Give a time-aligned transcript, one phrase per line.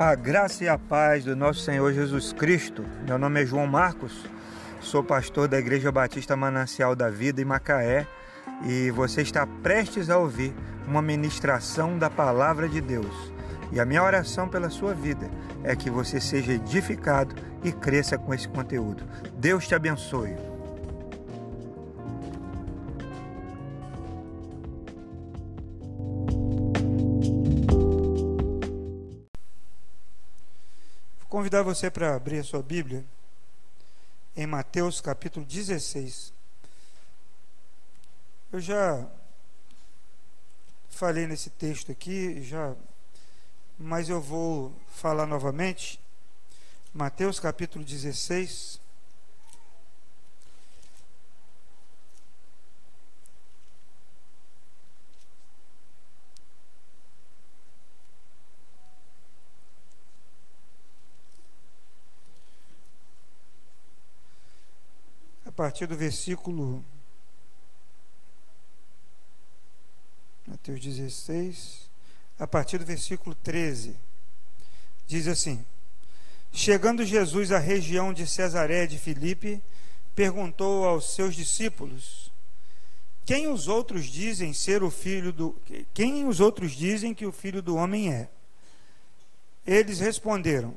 [0.00, 2.82] A graça e a paz do nosso Senhor Jesus Cristo.
[3.06, 4.24] Meu nome é João Marcos,
[4.80, 8.06] sou pastor da Igreja Batista Manancial da Vida em Macaé
[8.64, 10.54] e você está prestes a ouvir
[10.88, 13.30] uma ministração da Palavra de Deus.
[13.70, 15.30] E a minha oração pela sua vida
[15.62, 19.04] é que você seja edificado e cresça com esse conteúdo.
[19.34, 20.34] Deus te abençoe.
[31.40, 33.02] Convidar você para abrir a sua Bíblia
[34.36, 36.34] em Mateus capítulo 16.
[38.52, 39.08] Eu já
[40.90, 42.76] falei nesse texto aqui, já,
[43.78, 45.98] mas eu vou falar novamente.
[46.92, 48.78] Mateus capítulo 16.
[65.60, 66.82] Partir do versículo
[70.46, 71.90] Mateus 16,
[72.38, 73.94] a partir do versículo 13.
[75.06, 75.62] Diz assim:
[76.50, 79.62] Chegando Jesus à região de Cesaré de Filipe,
[80.14, 82.32] perguntou aos seus discípulos:
[83.26, 85.54] Quem os outros dizem ser o filho do
[85.92, 88.30] Quem os outros dizem que o filho do homem é?
[89.66, 90.74] Eles responderam: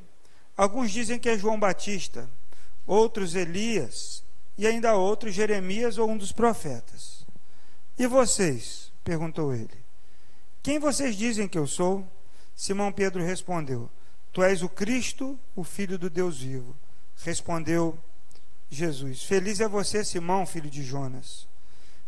[0.58, 2.30] Alguns dizem que é João Batista,
[2.86, 4.24] outros Elias,
[4.58, 7.26] e ainda outro, Jeremias ou um dos profetas.
[7.98, 8.92] E vocês?
[9.04, 9.84] perguntou ele.
[10.62, 12.08] Quem vocês dizem que eu sou?
[12.56, 13.90] Simão Pedro respondeu:
[14.32, 16.76] Tu és o Cristo, o Filho do Deus vivo.
[17.18, 17.98] Respondeu
[18.70, 21.48] Jesus: Feliz é você, Simão, filho de Jonas.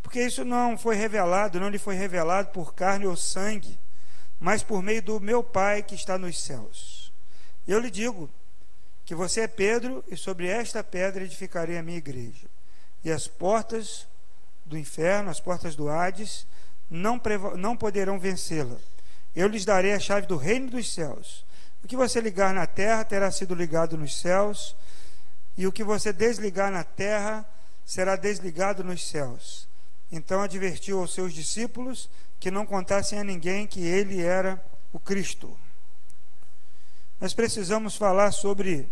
[0.02, 3.78] Porque isso não foi revelado, não lhe foi revelado por carne ou sangue,
[4.40, 7.12] mas por meio do meu Pai que está nos céus.
[7.68, 8.30] Eu lhe digo:
[9.06, 12.48] que você é Pedro, e sobre esta pedra edificarei a minha igreja.
[13.04, 14.08] E as portas
[14.66, 16.48] do inferno, as portas do Hades,
[16.90, 17.22] não,
[17.56, 18.78] não poderão vencê-la.
[19.36, 21.46] Eu lhes darei a chave do reino dos céus.
[21.84, 24.76] O que você ligar na terra terá sido ligado nos céus,
[25.56, 27.46] e o que você desligar na terra
[27.86, 29.68] será desligado nos céus.
[30.12, 35.56] Então advertiu aos seus discípulos que não contassem a ninguém que ele era o Cristo.
[37.20, 38.90] Nós precisamos falar sobre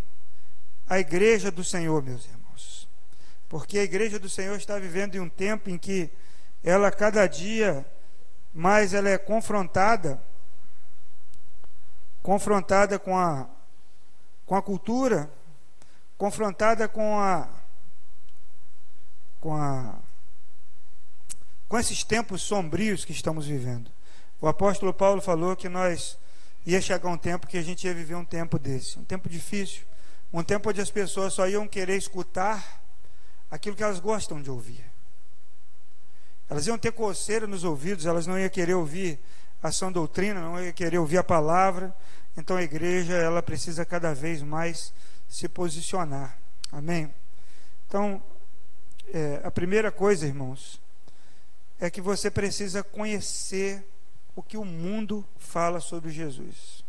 [0.88, 2.88] a igreja do Senhor, meus irmãos.
[3.48, 6.10] Porque a igreja do Senhor está vivendo em um tempo em que
[6.62, 7.84] ela cada dia
[8.52, 10.20] mais ela é confrontada
[12.24, 13.46] confrontada com a
[14.46, 15.30] com a cultura,
[16.16, 17.46] confrontada com a
[19.40, 19.94] com a
[21.68, 23.90] com esses tempos sombrios que estamos vivendo.
[24.40, 26.18] O apóstolo Paulo falou que nós
[26.66, 29.82] ia chegar um tempo que a gente ia viver um tempo desse, um tempo difícil,
[30.32, 32.82] um tempo onde as pessoas só iam querer escutar
[33.50, 34.84] aquilo que elas gostam de ouvir.
[36.48, 39.18] Elas iam ter coceira nos ouvidos, elas não iam querer ouvir
[39.62, 41.94] a sã doutrina, não iam querer ouvir a palavra.
[42.36, 44.92] Então a igreja, ela precisa cada vez mais
[45.28, 46.36] se posicionar.
[46.70, 47.12] Amém?
[47.86, 48.22] Então,
[49.12, 50.80] é, a primeira coisa, irmãos,
[51.78, 53.84] é que você precisa conhecer
[54.34, 56.84] o que o mundo fala sobre Jesus.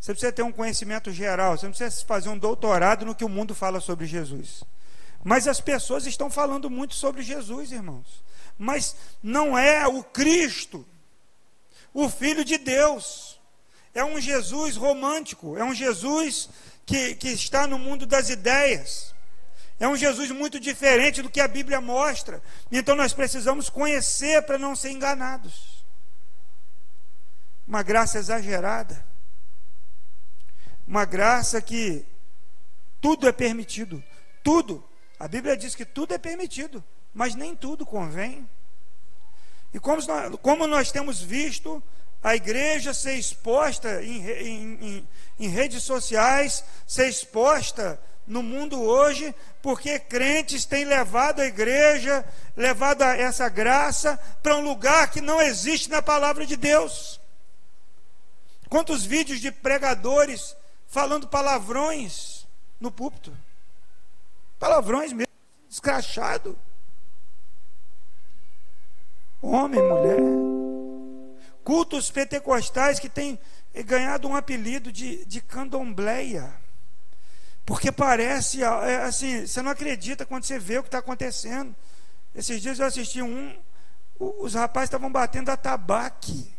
[0.00, 3.28] Você precisa ter um conhecimento geral, você não precisa fazer um doutorado no que o
[3.28, 4.62] mundo fala sobre Jesus.
[5.22, 8.22] Mas as pessoas estão falando muito sobre Jesus, irmãos.
[8.58, 10.86] Mas não é o Cristo,
[11.94, 13.40] o Filho de Deus.
[13.94, 16.50] É um Jesus romântico, é um Jesus
[16.84, 19.14] que, que está no mundo das ideias.
[19.80, 22.42] É um Jesus muito diferente do que a Bíblia mostra.
[22.70, 25.73] Então nós precisamos conhecer para não ser enganados
[27.66, 29.04] uma graça exagerada,
[30.86, 32.04] uma graça que
[33.00, 34.02] tudo é permitido,
[34.42, 34.84] tudo.
[35.18, 38.48] A Bíblia diz que tudo é permitido, mas nem tudo convém.
[39.72, 41.82] E como nós, como nós temos visto
[42.22, 45.08] a igreja ser exposta em, em, em,
[45.38, 52.24] em redes sociais, ser exposta no mundo hoje, porque crentes têm levado a igreja,
[52.56, 57.20] levado a essa graça para um lugar que não existe na palavra de Deus.
[58.68, 60.56] Quantos vídeos de pregadores
[60.86, 62.46] falando palavrões
[62.80, 63.36] no púlpito?
[64.58, 65.32] Palavrões mesmo,
[65.68, 66.58] escrachado.
[69.42, 70.18] Homem, mulher.
[71.62, 73.38] Cultos pentecostais que têm
[73.84, 76.54] ganhado um apelido de, de candombleia.
[77.66, 81.74] Porque parece, é, assim, você não acredita quando você vê o que está acontecendo.
[82.34, 83.56] Esses dias eu assisti um,
[84.18, 86.53] os rapazes estavam batendo a tabaque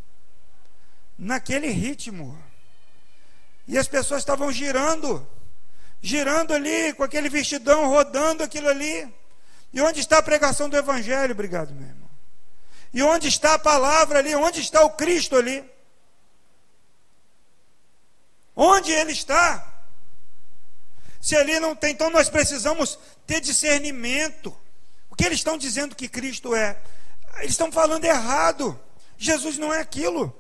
[1.18, 2.38] naquele ritmo.
[3.68, 5.28] E as pessoas estavam girando,
[6.02, 9.12] girando ali, com aquele vestidão, rodando aquilo ali.
[9.74, 11.34] E onde está a pregação do Evangelho?
[11.34, 12.10] Obrigado, meu irmão.
[12.94, 14.34] E onde está a palavra ali?
[14.36, 15.70] Onde está o Cristo ali?
[18.56, 19.74] Onde ele está?
[21.20, 24.56] Se ali não tem, então nós precisamos ter discernimento.
[25.10, 26.80] O que eles estão dizendo que Cristo é?
[27.38, 28.80] Eles estão falando errado.
[29.18, 30.34] Jesus não é aquilo.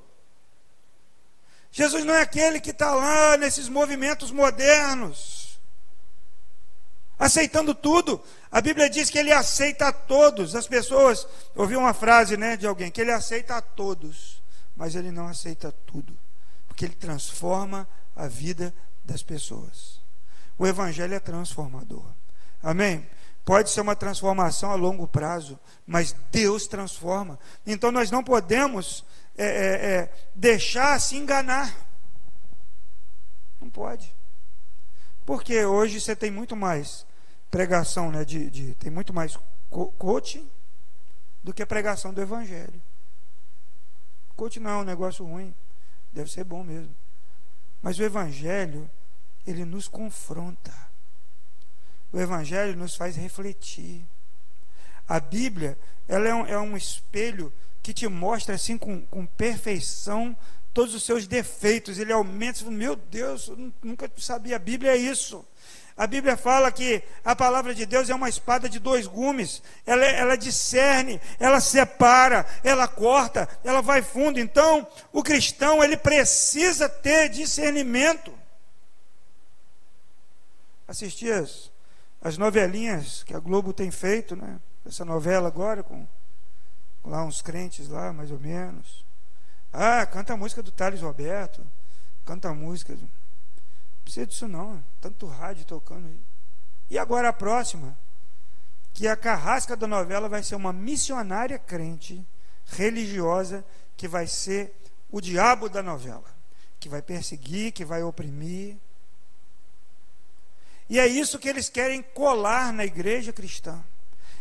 [1.78, 5.60] Jesus não é aquele que está lá nesses movimentos modernos,
[7.20, 8.24] aceitando tudo.
[8.50, 10.56] A Bíblia diz que ele aceita a todos.
[10.56, 14.42] As pessoas, ouvi uma frase né, de alguém, que ele aceita a todos,
[14.74, 16.18] mas ele não aceita tudo,
[16.66, 17.86] porque ele transforma
[18.16, 18.74] a vida
[19.04, 20.00] das pessoas.
[20.58, 22.06] O Evangelho é transformador.
[22.64, 23.06] Amém?
[23.44, 27.38] Pode ser uma transformação a longo prazo, mas Deus transforma.
[27.68, 29.04] Então nós não podemos
[29.38, 31.76] é, é, é, deixar se enganar.
[33.60, 34.14] Não pode.
[35.26, 37.06] Porque hoje você tem muito mais
[37.50, 39.38] pregação, né, de, de tem muito mais
[39.98, 40.50] coaching
[41.44, 42.82] do que pregação do Evangelho.
[44.36, 45.54] Coaching não é um negócio ruim,
[46.12, 46.94] deve ser bom mesmo.
[47.82, 48.90] Mas o Evangelho,
[49.46, 50.74] ele nos confronta.
[52.12, 54.04] O Evangelho nos faz refletir.
[55.08, 55.78] A Bíblia,
[56.08, 57.54] ela é um, é um espelho
[57.86, 60.36] que te mostra assim com, com perfeição
[60.74, 62.00] todos os seus defeitos.
[62.00, 62.66] Ele aumenta.
[62.66, 64.56] Meu Deus, eu nunca sabia.
[64.56, 65.46] A Bíblia é isso.
[65.96, 69.62] A Bíblia fala que a palavra de Deus é uma espada de dois gumes.
[69.86, 74.40] Ela, ela discerne, ela separa, ela corta, ela vai fundo.
[74.40, 78.34] Então, o cristão ele precisa ter discernimento.
[80.88, 81.72] Assisti as,
[82.20, 84.60] as novelinhas que a Globo tem feito, né?
[84.84, 86.08] Essa novela agora com
[87.06, 89.06] lá uns crentes lá, mais ou menos.
[89.72, 91.66] Ah, canta a música do Thales Roberto,
[92.26, 92.94] canta a música.
[92.94, 93.10] Não
[94.04, 96.20] precisa disso não, tanto rádio tocando aí.
[96.90, 97.98] E agora a próxima,
[98.94, 102.26] que a carrasca da novela vai ser uma missionária crente,
[102.66, 103.66] religiosa,
[103.98, 104.74] que vai ser
[105.12, 106.26] o diabo da novela,
[106.80, 108.78] que vai perseguir, que vai oprimir,
[110.90, 113.84] e é isso que eles querem colar na igreja cristã.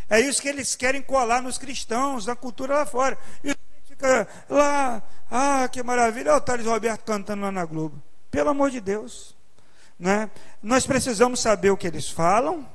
[0.09, 3.19] É isso que eles querem colar nos cristãos, na cultura lá fora.
[3.43, 3.55] E
[3.87, 8.03] fica lá, ah, que maravilha, olha o Thales Roberto cantando lá na Globo.
[8.31, 9.35] Pelo amor de Deus.
[9.99, 10.31] Né?
[10.63, 12.69] Nós precisamos saber o que eles falam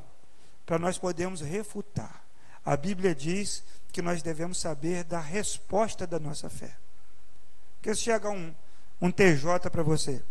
[0.66, 2.24] para nós podermos refutar.
[2.66, 6.76] A Bíblia diz que nós devemos saber da resposta da nossa fé.
[7.76, 8.54] Porque se chega um,
[9.02, 10.22] um TJ para você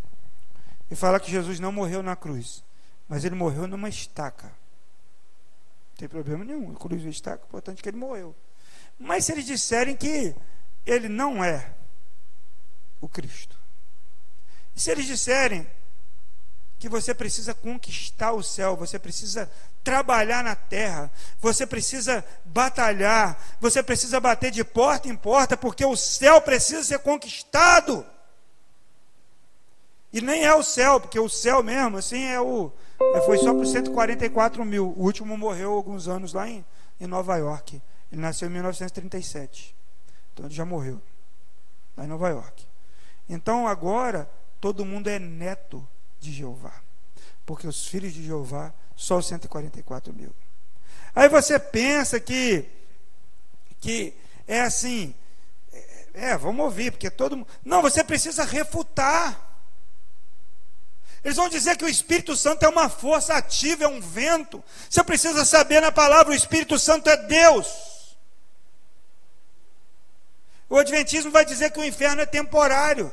[0.90, 2.62] e fala que Jesus não morreu na cruz,
[3.08, 4.52] mas ele morreu numa estaca.
[5.98, 6.72] Tem problema nenhum.
[6.74, 8.34] Cruz e estaca, importante que ele morreu.
[8.98, 10.34] Mas se eles disserem que
[10.86, 11.74] ele não é
[13.00, 13.58] o Cristo,
[14.74, 15.66] e se eles disserem
[16.78, 19.50] que você precisa conquistar o céu, você precisa
[19.82, 21.10] trabalhar na terra,
[21.40, 27.00] você precisa batalhar, você precisa bater de porta em porta, porque o céu precisa ser
[27.00, 28.06] conquistado.
[30.12, 32.72] E nem é o céu, porque o céu mesmo, assim, é o,
[33.24, 34.88] foi só por 144 mil.
[34.96, 36.64] O último morreu alguns anos lá em,
[37.00, 37.80] em Nova York.
[38.10, 39.74] Ele nasceu em 1937.
[40.32, 41.00] Então ele já morreu.
[41.96, 42.66] Lá em Nova York.
[43.28, 44.28] Então agora
[44.60, 45.86] todo mundo é neto
[46.18, 46.74] de Jeová.
[47.46, 50.34] Porque os filhos de Jeová, só os 144 mil.
[51.14, 52.66] Aí você pensa que,
[53.80, 54.14] que
[54.46, 55.14] é assim.
[55.72, 57.48] É, é vamos ouvir, porque todo mundo.
[57.64, 59.47] Não, você precisa refutar.
[61.24, 64.62] Eles vão dizer que o Espírito Santo é uma força ativa, é um vento.
[64.88, 68.16] Você precisa saber na palavra: o Espírito Santo é Deus.
[70.68, 73.12] O Adventismo vai dizer que o inferno é temporário.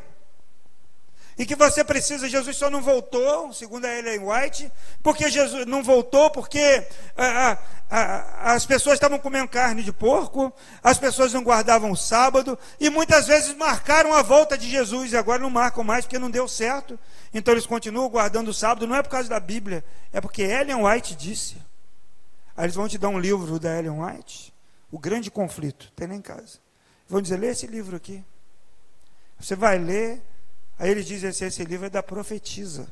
[1.38, 4.72] E que você precisa, Jesus só não voltou, segundo a Ellen White,
[5.04, 6.88] porque Jesus não voltou, porque
[7.18, 7.58] ah,
[7.92, 12.90] ah, as pessoas estavam comendo carne de porco, as pessoas não guardavam o sábado, e
[12.90, 16.48] muitas vezes marcaram a volta de Jesus, e agora não marcam mais porque não deu
[16.48, 16.98] certo.
[17.34, 20.86] Então eles continuam guardando o sábado, não é por causa da Bíblia, é porque Ellen
[20.86, 21.58] White disse.
[22.56, 24.54] Aí eles vão te dar um livro da Ellen White,
[24.90, 26.60] O Grande Conflito, tem lá em casa.
[27.10, 28.24] Vão dizer, lê esse livro aqui.
[29.38, 30.22] Você vai ler
[30.78, 32.88] Aí eles dizem assim: esse livro é da profetisa.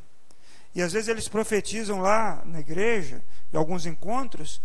[0.76, 3.22] E às vezes eles profetizam lá na igreja,
[3.54, 4.60] em alguns encontros,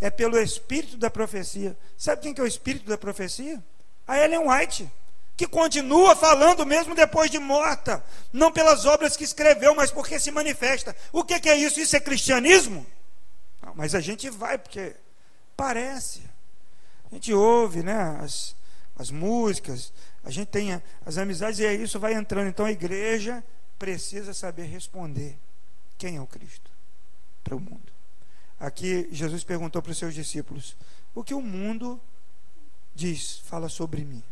[0.00, 1.76] é pelo espírito da profecia.
[1.96, 3.62] Sabe quem que é o espírito da profecia?
[4.06, 4.90] A Ellen White,
[5.36, 8.02] que continua falando mesmo depois de morta,
[8.32, 10.96] não pelas obras que escreveu, mas porque se manifesta.
[11.12, 11.78] O que, que é isso?
[11.78, 12.86] Isso é cristianismo?
[13.62, 14.96] Não, mas a gente vai porque
[15.56, 16.22] parece.
[17.10, 18.56] A gente ouve né, as,
[18.98, 19.92] as músicas,
[20.24, 22.48] a gente tem as amizades e isso vai entrando.
[22.48, 23.44] Então a igreja
[23.78, 25.38] precisa saber responder
[25.98, 26.70] quem é o Cristo
[27.42, 27.92] para o mundo.
[28.58, 30.76] Aqui Jesus perguntou para os seus discípulos:
[31.14, 32.00] o que o mundo
[32.94, 34.22] diz, fala sobre mim?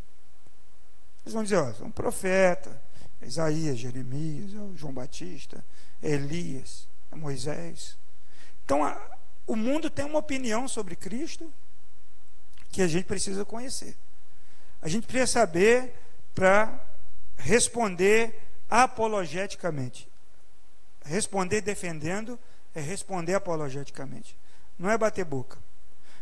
[1.24, 2.80] Eles vão dizer: ó, é um profeta,
[3.20, 5.64] é Isaías, Jeremias, é João Batista,
[6.02, 7.96] é Elias, é Moisés.
[8.64, 11.52] Então, a, o mundo tem uma opinião sobre Cristo
[12.70, 13.96] que a gente precisa conhecer.
[14.82, 15.94] A gente precisa saber
[16.34, 16.80] para
[17.36, 20.08] responder apologeticamente.
[21.04, 22.38] Responder defendendo
[22.74, 24.36] é responder apologeticamente.
[24.78, 25.58] Não é bater boca.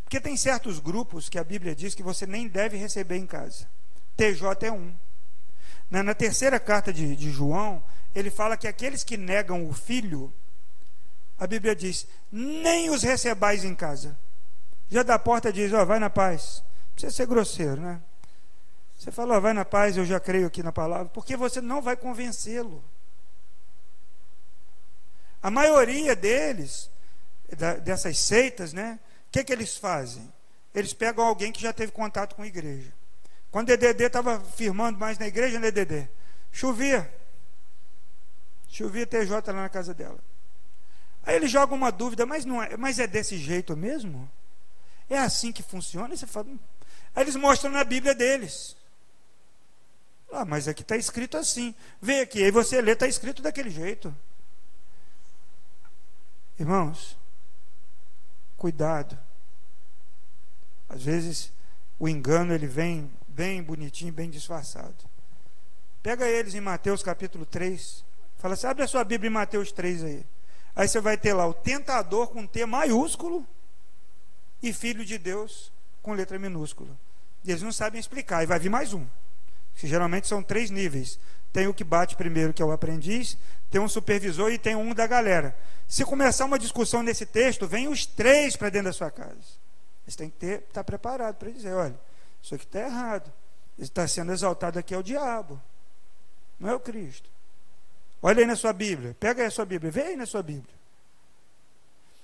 [0.04, 3.68] Porque tem certos grupos que a Bíblia diz que você nem deve receber em casa.
[4.16, 4.94] TJ é um.
[5.90, 7.82] Na, na terceira carta de, de João,
[8.14, 10.32] ele fala que aqueles que negam o filho,
[11.38, 14.18] a Bíblia diz, nem os recebais em casa.
[14.90, 16.64] Já da porta diz, ó, vai na paz.
[16.94, 18.00] Precisa ser grosseiro, né?
[18.98, 21.80] Você fala, ó, vai na paz, eu já creio aqui na palavra, porque você não
[21.80, 22.82] vai convencê-lo.
[25.40, 26.90] A maioria deles,
[27.84, 28.98] dessas seitas, né?
[29.28, 30.30] O que, que eles fazem?
[30.74, 32.92] Eles pegam alguém que já teve contato com a igreja.
[33.52, 36.08] Quando DDD estava firmando mais na igreja, né, DDD?
[36.50, 37.10] Chovia.
[38.68, 40.18] Chovia TJ lá na casa dela.
[41.22, 44.28] Aí ele joga uma dúvida, mas, não é, mas é desse jeito mesmo?
[45.08, 46.16] É assim que funciona?
[46.16, 46.58] Você fala, hum.
[47.14, 48.76] Aí eles mostram na Bíblia deles.
[50.30, 51.74] Ah, mas aqui está escrito assim.
[52.00, 54.14] Vem aqui, aí você lê, está escrito daquele jeito.
[56.58, 57.16] Irmãos,
[58.56, 59.18] cuidado.
[60.88, 61.52] Às vezes
[61.98, 64.94] o engano ele vem bem bonitinho, bem disfarçado.
[66.02, 68.04] Pega eles em Mateus capítulo 3.
[68.38, 70.26] Fala assim: abre a sua Bíblia em Mateus 3 aí.
[70.74, 73.46] Aí você vai ter lá o tentador com T maiúsculo
[74.62, 76.90] e filho de Deus com letra minúscula.
[77.44, 78.42] E eles não sabem explicar.
[78.42, 79.06] E vai vir mais um.
[79.78, 81.18] Que geralmente são três níveis.
[81.52, 83.38] Tem o que bate primeiro, que é o aprendiz,
[83.70, 85.56] tem um supervisor e tem um da galera.
[85.86, 89.56] Se começar uma discussão nesse texto, vem os três para dentro da sua casa.
[90.06, 91.98] Você tem que ter, estar tá preparado para dizer, olha,
[92.42, 93.32] isso aqui está errado.
[93.78, 95.60] Está sendo exaltado aqui é o diabo,
[96.58, 97.30] não é o Cristo.
[98.20, 100.74] Olha aí na sua Bíblia, pega aí a sua Bíblia, vê aí na sua Bíblia.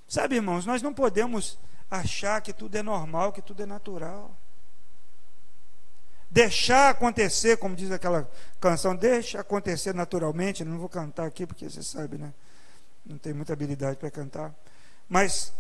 [0.08, 1.56] Sabe, irmãos, nós não podemos
[1.88, 4.36] achar que tudo é normal, que tudo é natural.
[6.34, 8.28] Deixar acontecer, como diz aquela
[8.60, 10.64] canção, deixa acontecer naturalmente.
[10.64, 12.34] Não vou cantar aqui porque você sabe, né?
[13.06, 14.52] Não tem muita habilidade para cantar.
[15.08, 15.52] Mas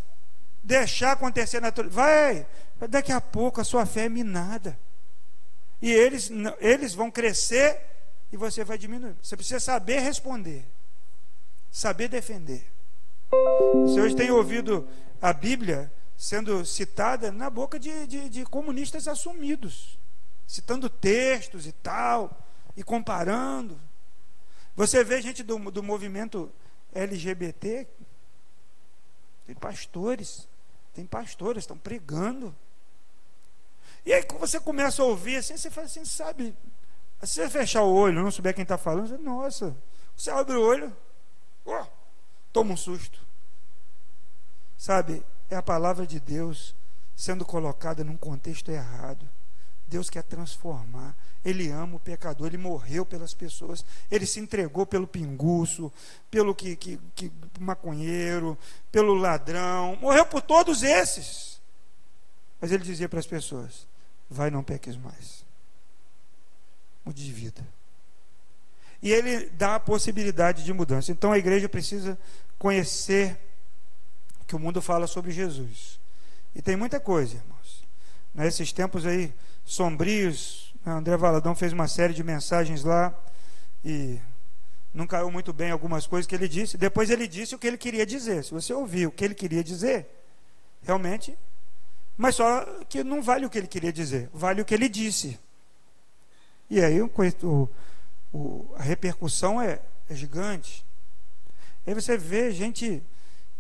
[0.64, 1.94] deixar acontecer naturalmente.
[1.94, 2.44] Vai,
[2.88, 4.76] daqui a pouco a sua fé é minada.
[5.80, 6.28] E eles,
[6.58, 7.80] eles vão crescer
[8.32, 9.14] e você vai diminuir.
[9.22, 10.66] Você precisa saber responder,
[11.70, 12.66] saber defender.
[13.84, 14.88] Você hoje tem ouvido
[15.22, 19.96] a Bíblia sendo citada na boca de, de, de comunistas assumidos,
[20.46, 22.44] citando textos e tal,
[22.76, 23.80] e comparando.
[24.76, 26.52] Você vê gente do, do movimento
[26.92, 27.86] LGBT,
[29.46, 30.48] tem pastores,
[30.92, 32.54] tem pastores, estão pregando.
[34.04, 36.56] E aí você começa a ouvir assim, você fala assim, sabe,
[37.22, 39.76] se você fechar o olho, não souber quem está falando, você, nossa,
[40.16, 40.94] você abre o olho,
[41.64, 41.86] oh,
[42.52, 43.24] toma um susto.
[44.76, 46.74] Sabe, é a palavra de Deus
[47.16, 49.28] sendo colocada num contexto errado.
[49.88, 51.14] Deus quer transformar.
[51.44, 55.92] Ele ama o pecador, ele morreu pelas pessoas, ele se entregou pelo pinguço,
[56.30, 58.56] pelo que, que, que maconheiro,
[58.90, 61.60] pelo ladrão, morreu por todos esses.
[62.60, 63.86] Mas ele dizia para as pessoas:
[64.30, 65.44] vai, não peques mais.
[67.04, 67.66] Mude de vida.
[69.02, 71.12] E ele dá a possibilidade de mudança.
[71.12, 72.18] Então a igreja precisa
[72.58, 73.38] conhecer
[74.40, 76.00] o que o mundo fala sobre Jesus.
[76.54, 77.84] E tem muita coisa, irmãos.
[78.34, 79.30] Nesses tempos aí
[79.64, 83.14] sombrios, André Valadão fez uma série de mensagens lá
[83.84, 84.20] e
[84.92, 86.76] não caiu muito bem algumas coisas que ele disse.
[86.76, 88.44] Depois ele disse o que ele queria dizer.
[88.44, 90.06] Se você ouvir o que ele queria dizer,
[90.82, 91.36] realmente.
[92.16, 95.38] Mas só que não vale o que ele queria dizer, vale o que ele disse.
[96.70, 97.10] E aí o,
[98.32, 100.84] o, a repercussão é, é gigante.
[101.86, 103.02] Aí você vê gente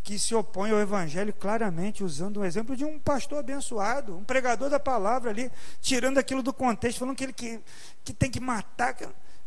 [0.04, 4.68] que se opõe ao Evangelho claramente, usando um exemplo de um pastor abençoado, um pregador
[4.68, 7.58] da palavra ali, tirando aquilo do contexto, falando que ele que,
[8.04, 8.94] que tem que matar.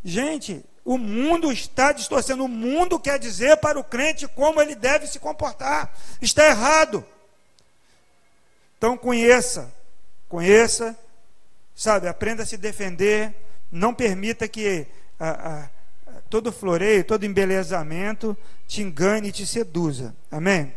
[0.04, 2.44] Gente, o mundo está distorcendo.
[2.44, 5.96] O mundo quer dizer para o crente como ele deve se comportar.
[6.20, 7.06] Está errado.
[8.78, 9.72] Então conheça,
[10.28, 10.98] conheça,
[11.76, 13.36] sabe, aprenda a se defender.
[13.72, 14.88] Não permita que
[15.20, 15.70] a, a
[16.30, 18.36] todo floreio, todo embelezamento
[18.68, 20.16] te engane e te seduza.
[20.30, 20.74] Amém?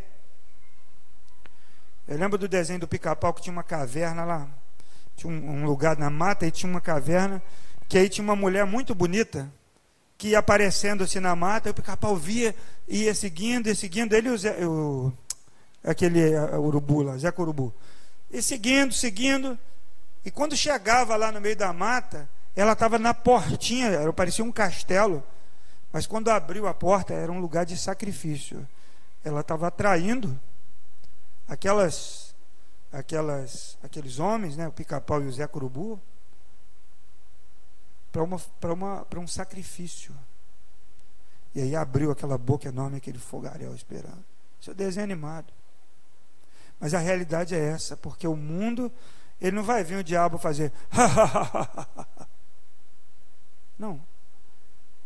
[2.07, 4.49] Eu lembro do desenho do pica-pau que tinha uma caverna lá.
[5.16, 7.42] Tinha um, lugar na mata e tinha uma caverna.
[7.88, 9.50] Que aí tinha uma mulher muito bonita.
[10.19, 12.54] que ia aparecendo assim na mata, e o pica-pau via,
[12.87, 15.12] ia seguindo, ia seguindo, ele e o, o
[15.83, 17.73] aquele urubu lá, Zé Urubu.
[18.30, 19.59] E seguindo, seguindo,
[20.25, 25.23] e quando chegava lá no meio da mata, ela estava na portinha, parecia um castelo,
[25.92, 28.66] mas quando abriu a porta, era um lugar de sacrifício.
[29.25, 30.38] Ela estava atraindo
[31.49, 32.35] aquelas,
[32.92, 36.00] aquelas, aqueles homens, né, o pica-pau e o Zé Curubu,
[38.12, 40.14] para uma, uma, um sacrifício.
[41.54, 44.25] E aí abriu aquela boca enorme, aquele fogaréu esperando.
[44.61, 45.52] Isso é desenho animado.
[46.78, 48.92] Mas a realidade é essa, porque o mundo,
[49.40, 50.73] ele não vai vir o diabo fazer.
[53.78, 54.00] não.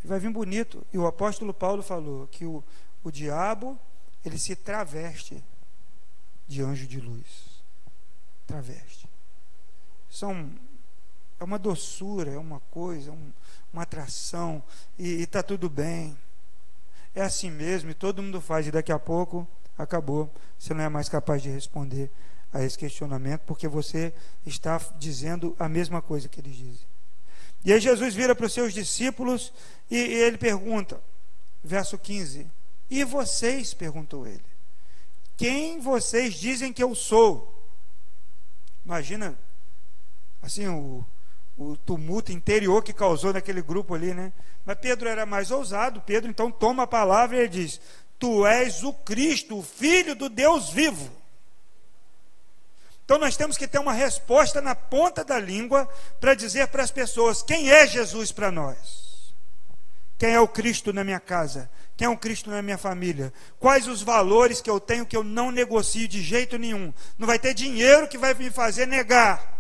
[0.05, 0.87] Ele vai vir bonito.
[0.93, 2.63] E o apóstolo Paulo falou que o,
[3.03, 3.81] o diabo,
[4.23, 5.43] ele se traveste
[6.47, 7.63] de anjo de luz.
[8.47, 9.09] Traveste.
[10.11, 10.51] São
[11.41, 13.33] é uma doçura, é uma coisa, um,
[13.73, 14.63] uma atração,
[14.99, 16.17] e está tudo bem.
[17.15, 20.31] É assim mesmo, e todo mundo faz, e daqui a pouco acabou.
[20.59, 22.11] Você não é mais capaz de responder
[22.53, 24.13] a esse questionamento, porque você
[24.47, 26.94] está dizendo a mesma coisa que eles dizem.
[27.65, 29.53] E aí Jesus vira para os seus discípulos
[29.91, 31.01] e, e ele pergunta,
[31.63, 32.47] verso 15:
[32.91, 33.73] E vocês?
[33.73, 34.45] perguntou ele.
[35.37, 37.51] Quem vocês dizem que eu sou?
[38.85, 39.37] Imagina,
[40.43, 41.05] assim, o,
[41.57, 44.33] o tumulto interior que causou naquele grupo ali, né?
[44.65, 46.03] Mas Pedro era mais ousado.
[46.03, 47.81] Pedro então toma a palavra e ele diz:
[48.19, 51.11] Tu és o Cristo, o Filho do Deus vivo.
[53.05, 55.89] Então nós temos que ter uma resposta na ponta da língua
[56.21, 59.35] para dizer para as pessoas quem é Jesus para nós.
[60.19, 61.71] Quem é o Cristo na minha casa?
[61.97, 63.33] Quem é o Cristo na minha família?
[63.61, 66.93] Quais os valores que eu tenho que eu não negocio de jeito nenhum?
[67.19, 69.53] Não vai ter dinheiro que vai me fazer negar.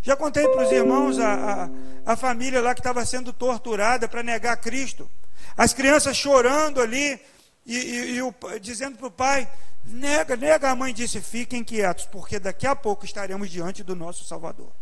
[0.00, 1.70] Já contei para os irmãos a,
[2.06, 5.10] a, a, família lá que estava sendo torturada para negar Cristo.
[5.56, 7.20] As crianças chorando ali
[7.66, 9.48] e, e, e o, dizendo para o pai:
[9.84, 10.70] nega, nega.
[10.70, 14.72] A mãe disse: fiquem quietos, porque daqui a pouco estaremos diante do nosso Salvador.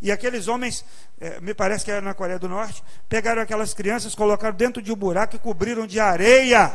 [0.00, 0.84] E aqueles homens,
[1.20, 4.92] é, me parece que era na Coreia do Norte, pegaram aquelas crianças, colocaram dentro de
[4.92, 6.72] um buraco e cobriram de areia.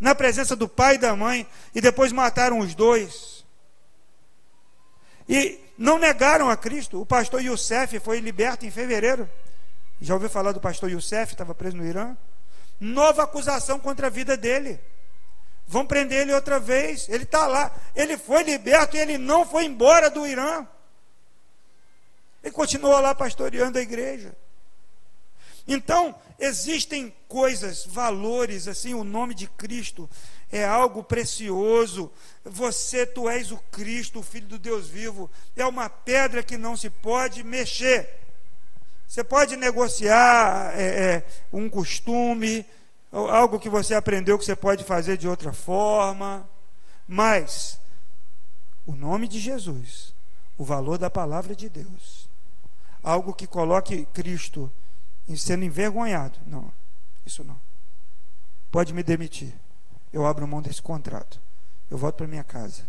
[0.00, 3.44] Na presença do pai e da mãe, e depois mataram os dois.
[5.28, 7.00] E não negaram a Cristo.
[7.00, 9.30] O pastor Youssef foi liberto em fevereiro.
[10.00, 11.32] Já ouviu falar do pastor Youssef?
[11.32, 12.16] Estava preso no Irã.
[12.80, 14.80] Nova acusação contra a vida dele.
[15.66, 17.08] Vão prender ele outra vez.
[17.08, 17.74] Ele está lá.
[17.94, 20.66] Ele foi liberto e ele não foi embora do Irã.
[22.42, 24.36] Ele continuou lá pastoreando a igreja.
[25.66, 30.10] Então, existem coisas, valores, assim, o nome de Cristo
[30.50, 32.12] é algo precioso.
[32.44, 35.30] Você, tu és o Cristo, o Filho do Deus vivo.
[35.56, 38.18] É uma pedra que não se pode mexer.
[39.08, 42.66] Você pode negociar é, é, um costume,
[43.12, 46.48] algo que você aprendeu que você pode fazer de outra forma,
[47.06, 47.78] mas
[48.86, 50.14] o nome de Jesus,
[50.56, 52.28] o valor da palavra de Deus,
[53.02, 54.72] algo que coloque Cristo
[55.36, 56.72] sendo envergonhado, não,
[57.24, 57.58] isso não.
[58.70, 59.54] Pode me demitir
[60.12, 61.40] eu abro mão desse contrato.
[61.90, 62.82] Eu volto para minha casa.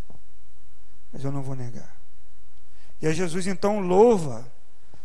[1.12, 1.96] Mas eu não vou negar.
[3.02, 4.46] E Jesus então louva,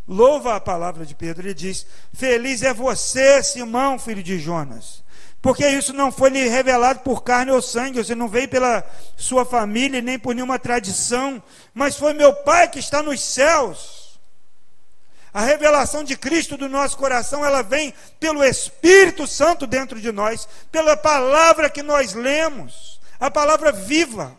[0.07, 1.47] louva a palavra de Pedro.
[1.47, 5.05] Ele diz: Feliz é você, Simão, filho de Jonas.
[5.41, 8.85] Porque isso não foi lhe revelado por carne ou sangue, você não veio pela
[9.17, 14.19] sua família, nem por nenhuma tradição, mas foi meu Pai que está nos céus.
[15.33, 20.49] A revelação de Cristo do nosso coração, ela vem pelo Espírito Santo dentro de nós,
[20.73, 24.37] pela palavra que nós lemos, a palavra viva.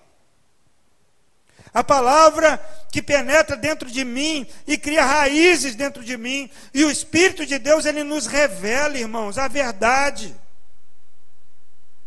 [1.73, 2.59] A palavra
[2.91, 7.57] que penetra dentro de mim e cria raízes dentro de mim, e o Espírito de
[7.59, 10.35] Deus, ele nos revela, irmãos, a verdade.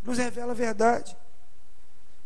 [0.03, 1.17] Nos revela a verdade.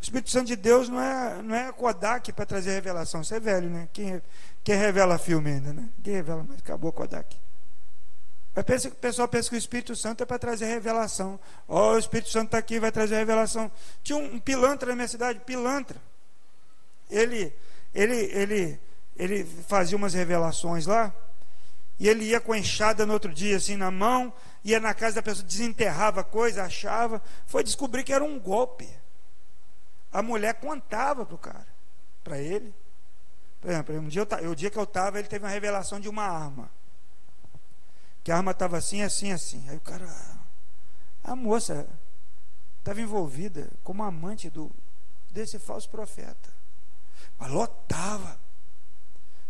[0.01, 3.23] O Espírito Santo de Deus não é, não é Kodak para trazer revelação.
[3.23, 3.89] Isso é velho, né?
[3.93, 4.23] Quem,
[4.63, 5.89] quem revela filme ainda, né?
[6.03, 7.37] Quem revela, mas acabou Kodak.
[8.55, 11.39] Mas pensa, o pessoal pensa que o Espírito Santo é para trazer revelação.
[11.69, 13.71] Ó, oh, o Espírito Santo está aqui, vai trazer revelação.
[14.03, 16.01] Tinha um, um, pilantra na minha cidade, pilantra.
[17.11, 17.53] Ele,
[17.95, 18.81] ele, ele,
[19.15, 21.15] ele fazia umas revelações lá.
[22.01, 24.33] E ele ia com a enxada no outro dia, assim, na mão,
[24.67, 27.23] ia na casa da pessoa, desenterrava coisa, achava.
[27.47, 28.89] Foi descobrir que era um golpe.
[30.13, 31.69] A mulher contava para o cara,
[32.25, 32.75] para ele.
[33.61, 36.09] Por exemplo, um dia eu, o dia que eu estava, ele teve uma revelação de
[36.09, 36.69] uma arma.
[38.25, 39.65] Que a arma estava assim, assim, assim.
[39.69, 40.09] Aí o cara.
[41.23, 41.87] A moça
[42.81, 44.71] estava envolvida como amante do,
[45.31, 46.51] desse falso profeta.
[47.39, 48.41] Mas lotava.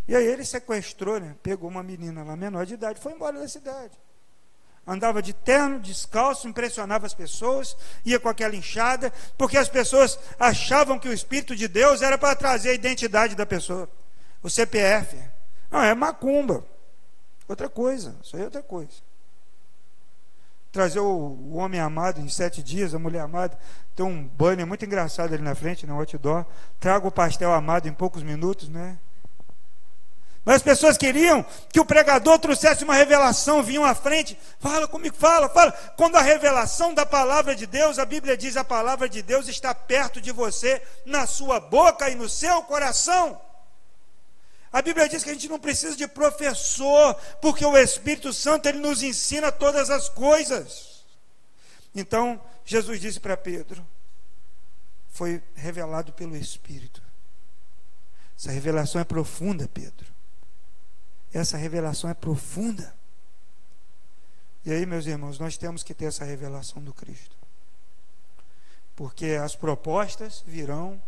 [0.07, 1.37] E aí ele sequestrou, né?
[1.43, 3.99] Pegou uma menina lá menor de idade, foi embora da cidade.
[4.87, 10.99] Andava de terno, descalço, impressionava as pessoas, ia com aquela inchada, porque as pessoas achavam
[10.99, 13.89] que o Espírito de Deus era para trazer a identidade da pessoa,
[14.43, 15.19] o CPF.
[15.71, 16.65] Não, é macumba.
[17.49, 19.05] Outra coisa, isso aí é outra coisa.
[20.71, 23.59] Trazer o, homem amado em sete dias, a mulher amada,
[23.95, 26.45] tem um banner muito engraçado ali na frente, no outdoor.
[26.79, 28.99] Traga o pastel amado em poucos minutos, né?
[30.47, 35.17] Mas as pessoas queriam que o pregador trouxesse uma revelação, vinham à frente, fala comigo,
[35.17, 35.73] fala, fala.
[35.97, 39.75] Quando a revelação da palavra de Deus, a Bíblia diz: a palavra de Deus está
[39.75, 43.41] perto de você, na sua boca e no seu coração.
[44.73, 48.79] A Bíblia diz que a gente não precisa de professor, porque o Espírito Santo ele
[48.79, 51.05] nos ensina todas as coisas.
[51.93, 53.85] Então, Jesus disse para Pedro:
[55.09, 57.03] foi revelado pelo Espírito.
[58.39, 60.15] Essa revelação é profunda, Pedro.
[61.37, 62.95] Essa revelação é profunda.
[64.65, 67.37] E aí, meus irmãos, nós temos que ter essa revelação do Cristo.
[68.97, 71.01] Porque as propostas virão,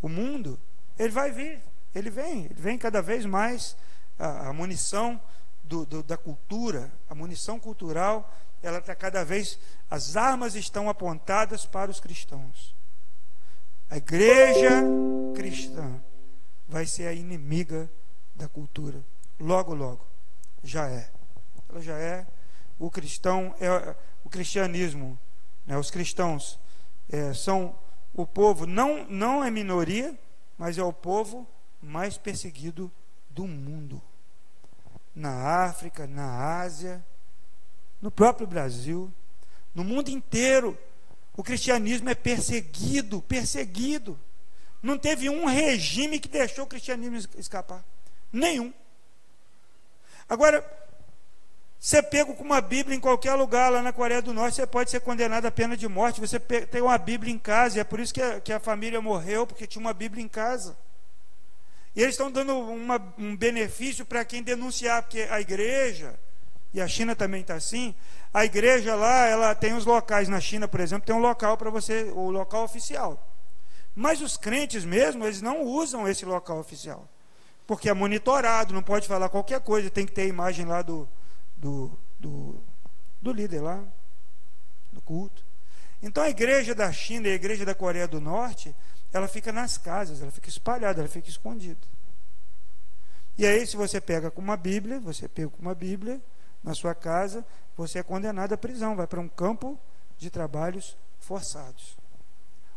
[0.00, 0.58] o mundo,
[0.98, 1.60] ele vai vir,
[1.94, 3.76] ele vem, ele vem cada vez mais.
[4.18, 5.20] A, a munição
[5.62, 9.58] do, do, da cultura, a munição cultural, ela está cada vez,
[9.90, 12.74] as armas estão apontadas para os cristãos.
[13.90, 14.82] A igreja
[15.34, 16.02] cristã
[16.66, 17.90] vai ser a inimiga
[18.34, 19.04] da cultura
[19.42, 20.06] logo, logo.
[20.62, 21.10] Já é.
[21.68, 22.26] Ela já é.
[22.78, 25.18] O cristão é o cristianismo.
[25.66, 25.76] Né?
[25.76, 26.58] Os cristãos
[27.10, 27.74] é, são
[28.14, 30.16] o povo, não, não é minoria,
[30.58, 31.48] mas é o povo
[31.80, 32.90] mais perseguido
[33.30, 34.00] do mundo.
[35.14, 37.04] Na África, na Ásia,
[38.00, 39.12] no próprio Brasil,
[39.74, 40.78] no mundo inteiro,
[41.36, 44.18] o cristianismo é perseguido, perseguido.
[44.82, 47.84] Não teve um regime que deixou o cristianismo escapar.
[48.32, 48.72] Nenhum.
[50.28, 50.64] Agora,
[51.82, 54.88] você pega com uma Bíblia em qualquer lugar lá na Coreia do Norte, você pode
[54.88, 56.20] ser condenado à pena de morte.
[56.20, 59.00] Você tem uma Bíblia em casa, e é por isso que a, que a família
[59.00, 60.78] morreu, porque tinha uma Bíblia em casa.
[61.96, 66.14] E eles estão dando uma, um benefício para quem denunciar, porque a igreja,
[66.72, 67.96] e a China também está assim,
[68.32, 71.68] a igreja lá, ela tem os locais, na China, por exemplo, tem um local para
[71.68, 73.28] você, o local oficial.
[73.92, 77.08] Mas os crentes mesmo, eles não usam esse local oficial
[77.72, 81.08] porque é monitorado, não pode falar qualquer coisa, tem que ter a imagem lá do,
[81.56, 82.62] do, do,
[83.22, 83.82] do líder lá,
[84.92, 85.42] do culto.
[86.02, 88.76] Então a igreja da China e a igreja da Coreia do Norte,
[89.10, 91.80] ela fica nas casas, ela fica espalhada, ela fica escondida.
[93.38, 96.20] E aí, se você pega com uma Bíblia, você pega com uma Bíblia
[96.62, 97.42] na sua casa,
[97.74, 99.80] você é condenado à prisão, vai para um campo
[100.18, 101.96] de trabalhos forçados.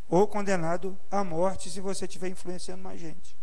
[0.08, 3.36] Ou condenado à morte se você estiver influenciando mais gente.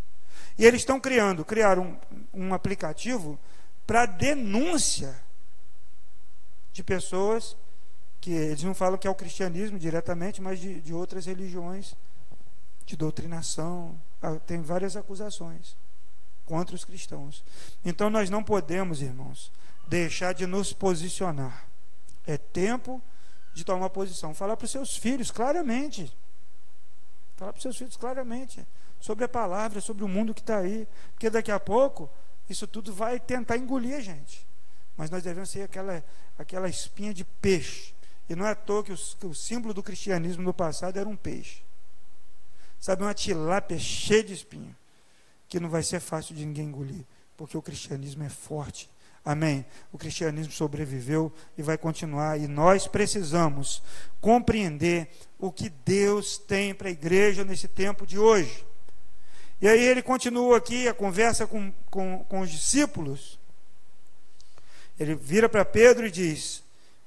[0.59, 1.99] E eles estão criando, criaram
[2.33, 3.39] um, um aplicativo
[3.87, 5.15] para denúncia
[6.73, 7.57] de pessoas
[8.21, 11.97] que eles não falam que é o cristianismo diretamente, mas de, de outras religiões,
[12.87, 14.01] de doutrinação.
[14.47, 15.77] Tem várias acusações
[16.47, 17.45] contra os cristãos.
[17.85, 19.51] Então nós não podemos, irmãos,
[19.89, 21.67] deixar de nos posicionar.
[22.25, 23.03] É tempo
[23.53, 24.33] de tomar posição.
[24.33, 26.17] Falar para os seus filhos claramente.
[27.37, 28.65] Falar para os seus filhos claramente
[29.03, 30.87] sobre a palavra, sobre o mundo que está aí.
[31.13, 32.09] Porque daqui a pouco,
[32.49, 34.47] isso tudo vai tentar engolir a gente.
[34.97, 36.05] Mas nós devemos ser aquela,
[36.39, 37.93] aquela espinha de peixe.
[38.31, 41.17] E não é à toa que, que o símbolo do cristianismo no passado era um
[41.17, 41.65] peixe.
[42.79, 44.75] Sabe, uma tilápia cheia de espinho.
[45.49, 47.05] Que não vai ser fácil de ninguém engolir.
[47.37, 48.89] Porque o cristianismo é forte.
[49.25, 49.67] Amém.
[49.91, 52.39] O cristianismo sobreviveu e vai continuar.
[52.39, 53.83] E nós precisamos
[54.21, 55.09] compreender
[55.41, 58.65] o que Deus tem para a igreja nesse tempo de hoje.
[59.63, 63.39] E aí ele continua aqui a conversa com, com, com os discípulos.
[65.01, 66.63] Ele vira para Pedro e diz: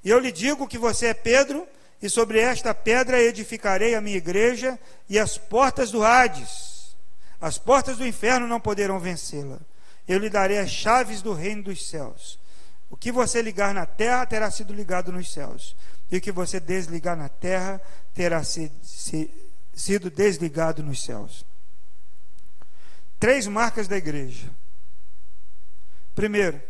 [0.06, 1.68] eu lhe digo que você é Pedro,
[2.00, 4.78] e sobre esta pedra edificarei a minha igreja,
[5.10, 6.96] e as portas do Hades,
[7.42, 9.60] as portas do inferno não poderão vencê-la.
[10.08, 12.38] Eu lhe darei as chaves do reino dos céus.
[12.88, 15.76] O que você ligar na terra terá sido ligado nos céus,
[16.12, 17.82] e o que você desligar na terra
[18.14, 21.44] terá sido desligado nos céus.
[23.20, 24.50] Três marcas da igreja.
[26.14, 26.62] Primeiro,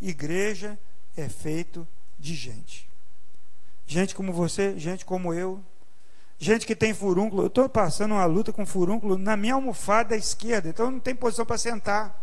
[0.00, 0.78] igreja
[1.16, 1.86] é feito
[2.18, 2.88] de gente.
[3.86, 5.62] Gente como você, gente como eu,
[6.38, 7.42] gente que tem furúnculo.
[7.42, 11.44] Eu estou passando uma luta com furúnculo na minha almofada esquerda, então não tem posição
[11.44, 12.22] para sentar.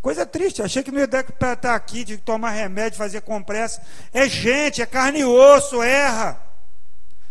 [0.00, 3.82] Coisa triste, achei que não ia dar para estar aqui, de tomar remédio, fazer compressa.
[4.12, 6.40] É gente, é carne e osso, erra.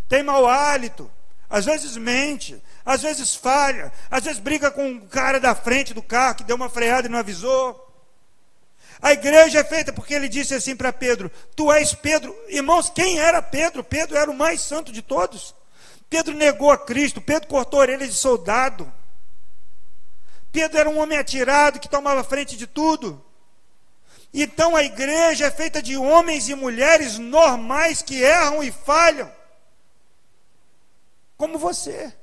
[0.10, 1.10] Tem mau hálito,
[1.50, 6.04] às vezes mente, às vezes falha, às vezes briga com o cara da frente do
[6.04, 7.86] carro que deu uma freada e não avisou.
[9.02, 12.36] A igreja é feita porque ele disse assim para Pedro: Tu és Pedro.
[12.48, 13.84] Irmãos, quem era Pedro?
[13.84, 15.56] Pedro era o mais santo de todos.
[16.10, 18.92] Pedro negou a Cristo, Pedro cortou a orelha de soldado.
[20.52, 23.24] Pedro era um homem atirado que tomava frente de tudo.
[24.34, 29.32] Então a igreja é feita de homens e mulheres normais que erram e falham,
[31.38, 32.14] como você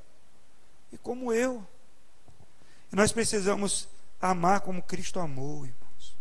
[0.93, 1.65] e como eu.
[2.93, 3.89] E nós precisamos
[4.21, 6.17] amar como Cristo amou, irmãos.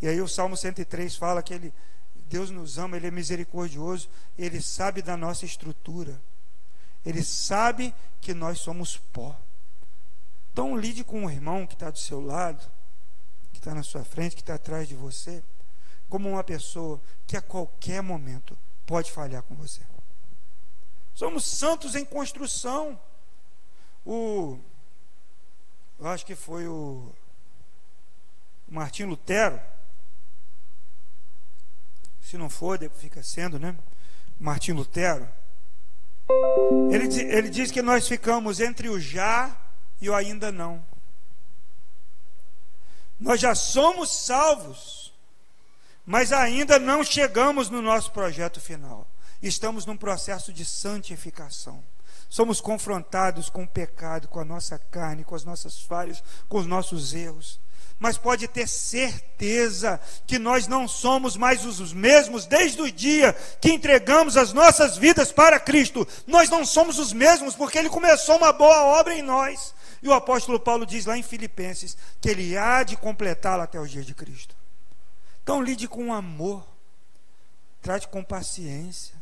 [0.00, 1.74] E aí o Salmo 103 fala que ele,
[2.28, 4.08] Deus nos ama, Ele é misericordioso,
[4.38, 6.20] Ele sabe da nossa estrutura,
[7.04, 9.38] Ele sabe que nós somos pó.
[10.52, 12.64] Então lide com o irmão que está do seu lado,
[13.52, 15.42] que está na sua frente, que está atrás de você,
[16.08, 19.91] como uma pessoa que a qualquer momento pode falhar com você.
[21.14, 22.98] Somos santos em construção.
[24.04, 24.58] O,
[25.98, 27.12] eu acho que foi o
[28.68, 29.60] Martim Lutero,
[32.20, 33.76] se não for, fica sendo, né?
[34.40, 35.28] Martim Lutero.
[36.90, 39.56] Ele, ele diz que nós ficamos entre o já
[40.00, 40.84] e o ainda não.
[43.20, 45.12] Nós já somos salvos,
[46.04, 49.06] mas ainda não chegamos no nosso projeto final.
[49.42, 51.82] Estamos num processo de santificação.
[52.28, 56.66] Somos confrontados com o pecado, com a nossa carne, com as nossas falhas, com os
[56.66, 57.60] nossos erros.
[57.98, 63.72] Mas pode ter certeza que nós não somos mais os mesmos desde o dia que
[63.72, 66.06] entregamos as nossas vidas para Cristo.
[66.26, 69.74] Nós não somos os mesmos porque Ele começou uma boa obra em nós.
[70.02, 73.86] E o apóstolo Paulo diz lá em Filipenses que ele há de completá-la até o
[73.86, 74.56] dia de Cristo.
[75.42, 76.66] Então lide com amor,
[77.80, 79.21] trate com paciência.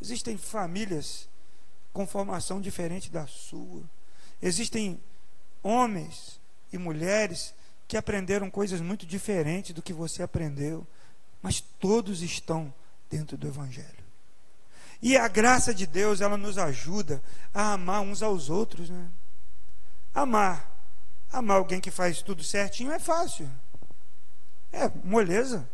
[0.00, 1.28] Existem famílias
[1.92, 3.82] com formação diferente da sua.
[4.40, 5.00] Existem
[5.62, 6.40] homens
[6.72, 7.54] e mulheres
[7.86, 10.86] que aprenderam coisas muito diferentes do que você aprendeu,
[11.42, 12.72] mas todos estão
[13.10, 14.06] dentro do Evangelho.
[15.00, 17.22] E a graça de Deus, ela nos ajuda
[17.54, 19.08] a amar uns aos outros, né?
[20.14, 20.68] Amar.
[21.32, 23.48] Amar alguém que faz tudo certinho é fácil.
[24.72, 25.68] É moleza.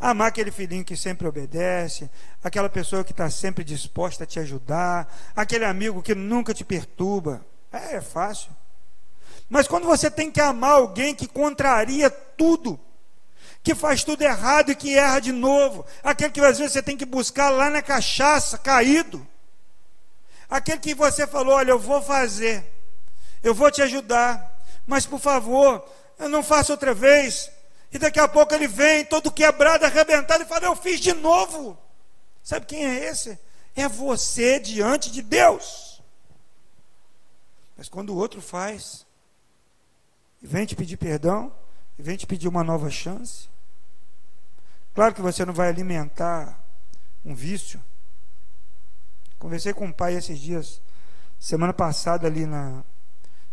[0.00, 2.08] Amar aquele filhinho que sempre obedece,
[2.42, 7.44] aquela pessoa que está sempre disposta a te ajudar, aquele amigo que nunca te perturba.
[7.72, 8.50] É, é fácil.
[9.48, 12.78] Mas quando você tem que amar alguém que contraria tudo,
[13.62, 16.96] que faz tudo errado e que erra de novo, aquele que às vezes você tem
[16.96, 19.26] que buscar lá na cachaça, caído,
[20.48, 22.64] aquele que você falou: Olha, eu vou fazer,
[23.42, 25.84] eu vou te ajudar, mas por favor,
[26.18, 27.50] eu não faça outra vez.
[27.92, 31.78] E daqui a pouco ele vem todo quebrado, arrebentado e fala: Eu fiz de novo.
[32.42, 33.38] Sabe quem é esse?
[33.74, 36.02] É você diante de Deus.
[37.76, 39.06] Mas quando o outro faz,
[40.42, 41.52] e vem te pedir perdão,
[41.98, 43.48] e vem te pedir uma nova chance,
[44.94, 46.58] claro que você não vai alimentar
[47.24, 47.80] um vício.
[49.38, 50.80] Conversei com um pai esses dias,
[51.38, 52.82] semana passada ali na,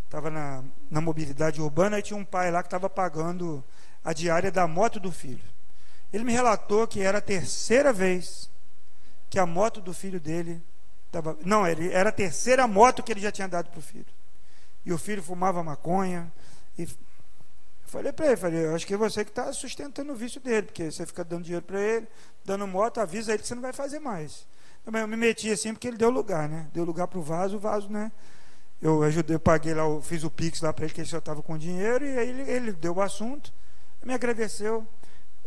[0.06, 3.64] estava na, na mobilidade urbana e tinha um pai lá que estava pagando
[4.06, 5.44] a diária da moto do filho.
[6.14, 8.50] Ele me relatou que era a terceira vez
[9.30, 10.64] que a moto do filho dele
[11.08, 11.38] estava.
[11.44, 14.06] Não, ele, era a terceira moto que ele já tinha dado para o filho.
[14.86, 16.32] E o filho fumava maconha.
[16.78, 16.90] E eu
[17.88, 20.68] falei para ele, falei, eu acho que é você que está sustentando o vício dele,
[20.68, 22.08] porque você fica dando dinheiro para ele,
[22.46, 24.46] dando moto, avisa ele que você não vai fazer mais.
[24.86, 26.68] Eu me meti assim porque ele deu lugar, né?
[26.72, 28.12] Deu lugar para o vaso, o vaso, né?
[28.82, 31.18] eu ajudei, eu paguei lá, eu fiz o Pix lá para ele, que ele só
[31.18, 33.52] estava com dinheiro, e aí ele, ele, deu o assunto,
[34.04, 34.88] me agradeceu.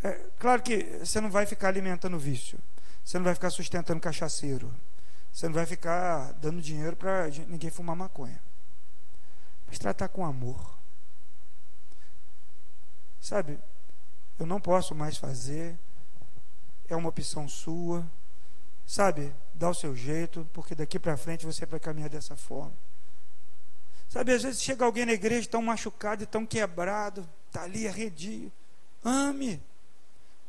[0.03, 2.59] É, claro que você não vai ficar alimentando vício,
[3.05, 4.73] você não vai ficar sustentando cachaceiro,
[5.33, 8.41] você não vai ficar dando dinheiro para ninguém fumar maconha.
[9.67, 10.79] Mas tratar com amor.
[13.21, 13.59] Sabe,
[14.39, 15.79] eu não posso mais fazer,
[16.89, 18.07] é uma opção sua.
[18.87, 22.73] Sabe, dá o seu jeito, porque daqui para frente você vai caminhar dessa forma.
[24.09, 28.53] Sabe, às vezes chega alguém na igreja tão machucado e tão quebrado, está ali arredio.
[29.05, 29.63] Ame,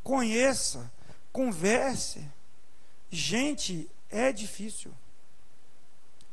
[0.04, 0.92] conheça,
[1.32, 2.24] converse.
[3.10, 4.94] Gente, é difícil.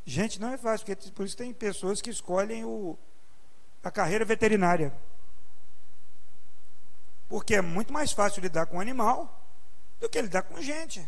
[0.05, 2.97] Gente, não é fácil, porque por isso tem pessoas que escolhem o,
[3.83, 4.93] a carreira veterinária.
[7.29, 9.43] Porque é muito mais fácil lidar com animal
[10.01, 11.07] do que lidar com gente.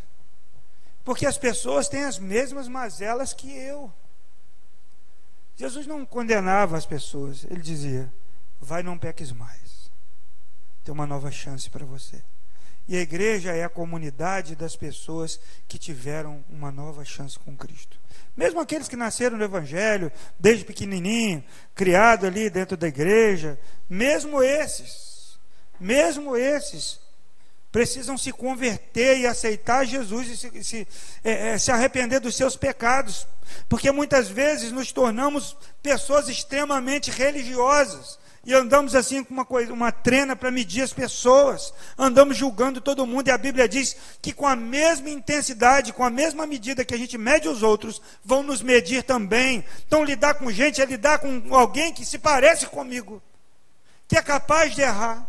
[1.05, 3.93] Porque as pessoas têm as mesmas mazelas que eu.
[5.57, 8.13] Jesus não condenava as pessoas, ele dizia:
[8.61, 9.91] vai, não peques mais.
[10.85, 12.23] Tem uma nova chance para você.
[12.89, 18.01] E a igreja é a comunidade das pessoas que tiveram uma nova chance com Cristo.
[18.35, 21.45] Mesmo aqueles que nasceram no Evangelho, desde pequenininho,
[21.75, 23.59] criado ali dentro da igreja,
[23.91, 25.39] mesmo esses,
[25.79, 26.99] mesmo esses,
[27.71, 30.89] precisam se converter e aceitar Jesus e se, se,
[31.23, 33.27] é, é, se arrepender dos seus pecados,
[33.69, 39.93] porque muitas vezes nos tornamos pessoas extremamente religiosas e andamos assim com uma coisa, uma
[39.93, 44.47] trena para medir as pessoas, andamos julgando todo mundo, e a Bíblia diz que com
[44.47, 48.63] a mesma intensidade, com a mesma medida que a gente mede os outros, vão nos
[48.63, 49.65] medir também.
[49.87, 53.23] Então, lidar com gente é lidar com alguém que se parece comigo,
[54.07, 55.29] que é capaz de errar.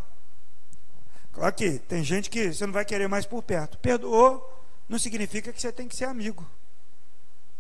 [1.34, 3.78] Claro que tem gente que você não vai querer mais por perto.
[3.78, 4.48] Perdoou,
[4.88, 6.50] não significa que você tem que ser amigo.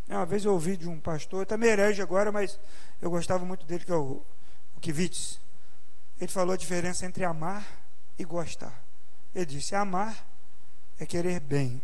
[0.07, 2.59] Uma vez eu ouvi de um pastor, também herege agora, mas
[3.01, 4.21] eu gostava muito dele, que é o
[4.79, 5.39] Kivitz.
[6.19, 7.65] Ele falou a diferença entre amar
[8.17, 8.83] e gostar.
[9.33, 10.25] Ele disse: amar
[10.99, 11.81] é querer bem,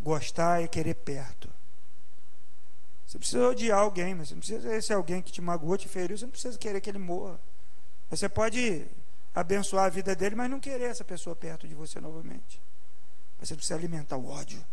[0.00, 1.48] gostar é querer perto.
[3.06, 6.16] Você precisa odiar alguém, mas você não precisa esse alguém que te magoou, te feriu,
[6.16, 7.38] você não precisa querer que ele morra.
[8.10, 8.86] Você pode
[9.34, 12.60] abençoar a vida dele, mas não querer essa pessoa perto de você novamente.
[13.40, 14.64] Você precisa alimentar o ódio.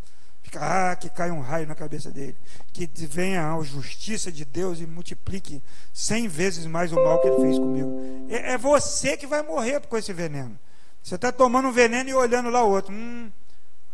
[0.55, 2.35] Ah, que caia um raio na cabeça dele.
[2.73, 7.41] Que venha a justiça de Deus e multiplique cem vezes mais o mal que ele
[7.41, 8.27] fez comigo.
[8.29, 10.59] É, é você que vai morrer com esse veneno.
[11.01, 12.93] Você está tomando um veneno e olhando lá o outro.
[12.93, 13.31] Hum,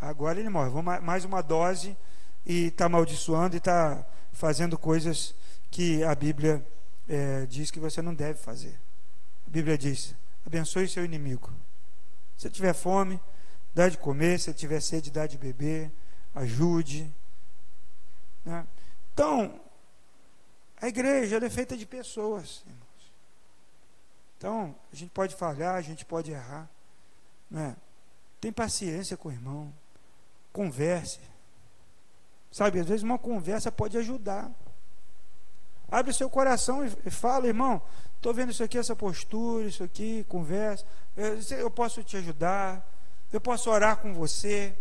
[0.00, 0.70] agora ele morre.
[0.70, 1.96] Vou mais uma dose
[2.44, 5.34] e está amaldiçoando e está fazendo coisas
[5.70, 6.64] que a Bíblia
[7.08, 8.78] é, diz que você não deve fazer.
[9.46, 10.14] A Bíblia diz:
[10.46, 11.50] abençoe seu inimigo.
[12.36, 13.20] Se tiver fome,
[13.74, 14.38] dá de comer.
[14.38, 15.90] Se tiver sede, dá de beber
[16.38, 17.12] ajude.
[18.44, 18.66] Né?
[19.12, 19.60] Então,
[20.80, 23.12] a igreja é feita de pessoas, irmãos.
[24.36, 26.68] Então, a gente pode falhar, a gente pode errar.
[27.50, 27.76] Né?
[28.40, 29.74] Tem paciência com o irmão.
[30.52, 31.20] Converse.
[32.52, 34.50] Sabe, às vezes uma conversa pode ajudar.
[35.90, 37.82] Abre o seu coração e fala, irmão,
[38.16, 40.84] estou vendo isso aqui, essa postura, isso aqui, conversa.
[41.16, 42.86] Eu, eu posso te ajudar.
[43.32, 44.76] Eu posso orar com você.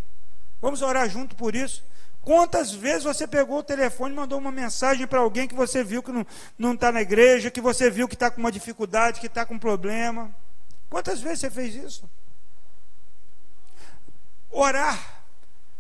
[0.62, 1.84] Vamos orar junto por isso.
[2.22, 6.04] Quantas vezes você pegou o telefone e mandou uma mensagem para alguém que você viu
[6.04, 6.12] que
[6.58, 9.54] não está na igreja, que você viu que está com uma dificuldade, que está com
[9.54, 10.30] um problema?
[10.90, 12.10] Quantas vezes você fez isso?
[14.52, 15.18] Orar.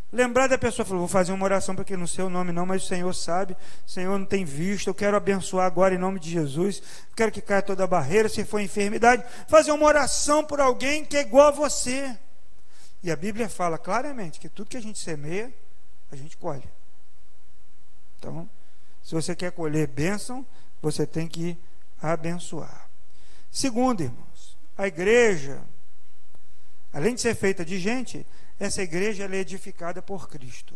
[0.10, 2.82] Lembrar da pessoa, falou, vou fazer uma oração para que no seu nome não, mas
[2.82, 6.30] o Senhor sabe, o Senhor não tem visto, eu quero abençoar agora em nome de
[6.30, 6.82] Jesus,
[7.14, 11.18] quero que caia toda a barreira, se for enfermidade, fazer uma oração por alguém que
[11.18, 12.18] é igual a você.
[13.04, 15.54] E a Bíblia fala claramente que tudo que a gente semeia,
[16.12, 16.68] a gente colhe.
[18.18, 18.50] Então,
[19.04, 20.46] se você quer colher bênção,
[20.82, 21.58] você tem que
[22.02, 22.90] abençoar.
[23.52, 25.62] Segundo, irmãos, a igreja,
[26.94, 28.26] além de ser feita de gente,
[28.60, 30.76] essa igreja é edificada por Cristo.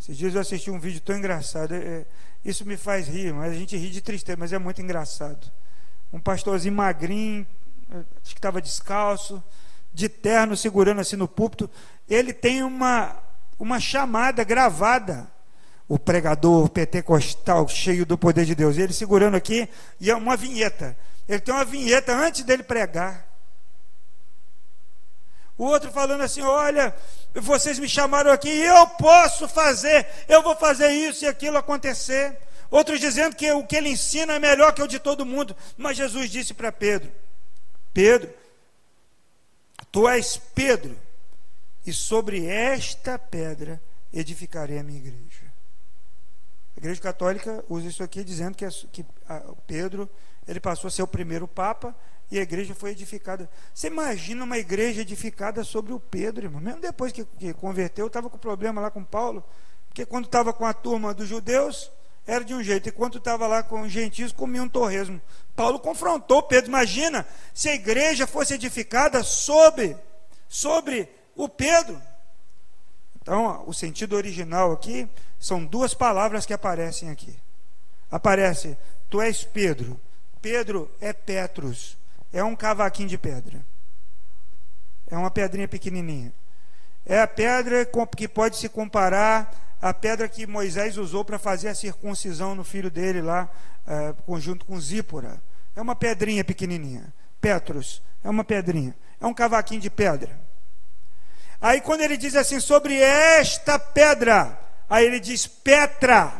[0.00, 1.74] Esses dias eu assisti um vídeo tão engraçado.
[1.74, 2.06] É,
[2.44, 5.50] isso me faz rir, mas a gente ri de tristeza, mas é muito engraçado.
[6.12, 7.46] Um pastorzinho magrinho,
[7.90, 9.42] acho que estava descalço,
[9.96, 11.70] de terno, segurando assim no púlpito,
[12.06, 13.16] ele tem uma,
[13.58, 15.26] uma chamada gravada.
[15.88, 18.76] O pregador pentecostal cheio do poder de Deus.
[18.76, 19.66] Ele segurando aqui,
[19.98, 20.94] e é uma vinheta.
[21.26, 23.26] Ele tem uma vinheta antes dele pregar.
[25.56, 26.94] O outro falando assim: Olha,
[27.34, 32.36] vocês me chamaram aqui, eu posso fazer, eu vou fazer isso e aquilo acontecer.
[32.70, 35.56] Outros dizendo que o que ele ensina é melhor que o de todo mundo.
[35.78, 37.10] Mas Jesus disse para Pedro:
[37.94, 38.28] Pedro,
[39.90, 40.96] Tu és Pedro,
[41.86, 43.80] e sobre esta pedra
[44.12, 45.46] edificarei a minha igreja.
[46.76, 49.06] A igreja católica usa isso aqui dizendo que, que
[49.66, 50.10] Pedro
[50.46, 51.94] ele passou a ser o primeiro papa
[52.30, 53.48] e a igreja foi edificada.
[53.72, 56.60] Você imagina uma igreja edificada sobre o Pedro, irmão?
[56.60, 59.44] Mesmo depois que, que converteu, estava com problema lá com Paulo,
[59.88, 61.90] porque quando estava com a turma dos judeus,
[62.26, 65.20] era de um jeito, e quando estava lá com os gentios, comia um torresmo.
[65.54, 66.68] Paulo confrontou Pedro.
[66.68, 69.96] Imagina se a igreja fosse edificada sobre,
[70.48, 72.02] sobre o Pedro.
[73.22, 75.08] Então, o sentido original aqui
[75.38, 77.34] são duas palavras que aparecem aqui.
[78.10, 78.76] Aparece,
[79.08, 80.00] tu és Pedro.
[80.42, 81.96] Pedro é Petrus.
[82.32, 83.64] É um cavaquinho de pedra.
[85.08, 86.32] É uma pedrinha pequenininha.
[87.04, 91.74] É a pedra que pode se comparar à pedra que Moisés usou para fazer a
[91.74, 93.48] circuncisão no filho dele lá,
[93.86, 95.40] é, conjunto com Zípora.
[95.74, 97.12] É uma pedrinha pequenininha.
[97.40, 98.94] Petros, é uma pedrinha.
[99.20, 100.38] É um cavaquinho de pedra.
[101.60, 104.58] Aí quando ele diz assim, sobre esta pedra,
[104.88, 106.32] aí ele diz Petra,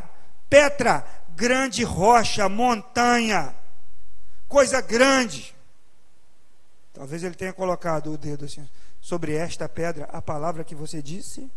[0.49, 3.55] Petra, grande rocha, montanha,
[4.49, 5.55] coisa grande.
[6.93, 8.67] Talvez ele tenha colocado o dedo assim,
[9.01, 11.51] sobre esta pedra, a palavra que você disse,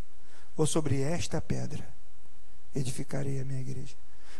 [0.59, 1.87] ou sobre esta pedra
[2.75, 3.95] edificarei a minha igreja.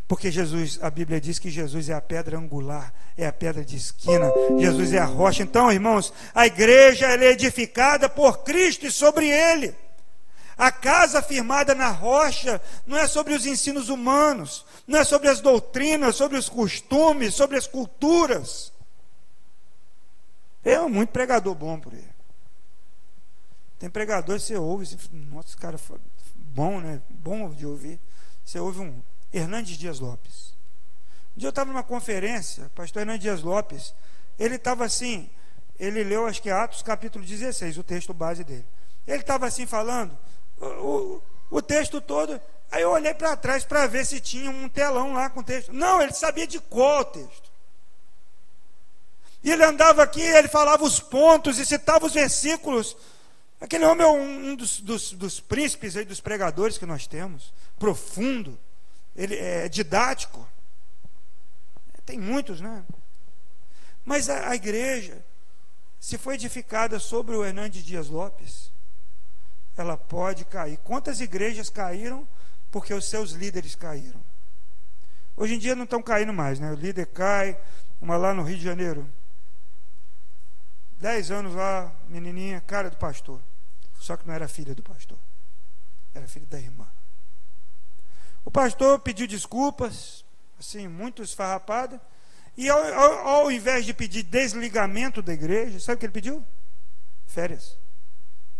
[0.05, 3.77] Porque Jesus, a Bíblia diz que Jesus é a pedra angular, é a pedra de
[3.77, 5.43] esquina, Jesus é a rocha.
[5.43, 9.73] Então, irmãos, a igreja é edificada por Cristo e sobre ele.
[10.57, 15.39] A casa firmada na rocha não é sobre os ensinos humanos, não é sobre as
[15.39, 18.73] doutrinas, sobre os costumes, sobre as culturas.
[20.65, 22.09] É muito pregador bom por aí.
[23.79, 25.97] Tem pregador que você ouve, você, nossa, esse cara foi
[26.49, 27.01] bom, né?
[27.09, 27.99] Bom de ouvir.
[28.43, 29.01] Você ouve um
[29.33, 30.53] Hernandes Dias Lopes.
[31.35, 33.93] Um dia eu estava numa conferência, pastor Hernandes Dias Lopes,
[34.37, 35.29] ele estava assim,
[35.79, 38.65] ele leu acho que Atos capítulo 16, o texto base dele.
[39.07, 40.17] Ele estava assim falando,
[40.59, 42.39] o, o texto todo.
[42.71, 45.73] Aí eu olhei para trás para ver se tinha um telão lá com o texto.
[45.73, 47.49] Não, ele sabia de qual texto.
[49.43, 52.95] E ele andava aqui, ele falava os pontos e citava os versículos.
[53.61, 58.57] Aquele homem é um, dos, dos, dos príncipes aí, dos pregadores que nós temos, profundo,
[59.15, 60.47] ele é didático.
[62.05, 62.83] Tem muitos, né?
[64.05, 65.23] Mas a, a igreja,
[65.99, 68.71] se foi edificada sobre o Hernandes Dias Lopes,
[69.77, 70.77] ela pode cair.
[70.77, 72.27] Quantas igrejas caíram
[72.71, 74.19] porque os seus líderes caíram?
[75.35, 76.71] Hoje em dia não estão caindo mais, né?
[76.71, 77.59] O líder cai,
[78.01, 79.07] uma lá no Rio de Janeiro.
[80.99, 83.39] Dez anos lá, menininha, cara do pastor.
[83.99, 85.17] Só que não era filha do pastor.
[86.15, 86.87] Era filha da irmã.
[88.43, 90.25] O pastor pediu desculpas,
[90.59, 92.01] assim, muito esfarrapada.
[92.57, 96.43] E ao, ao, ao invés de pedir desligamento da igreja, sabe o que ele pediu?
[97.27, 97.77] Férias.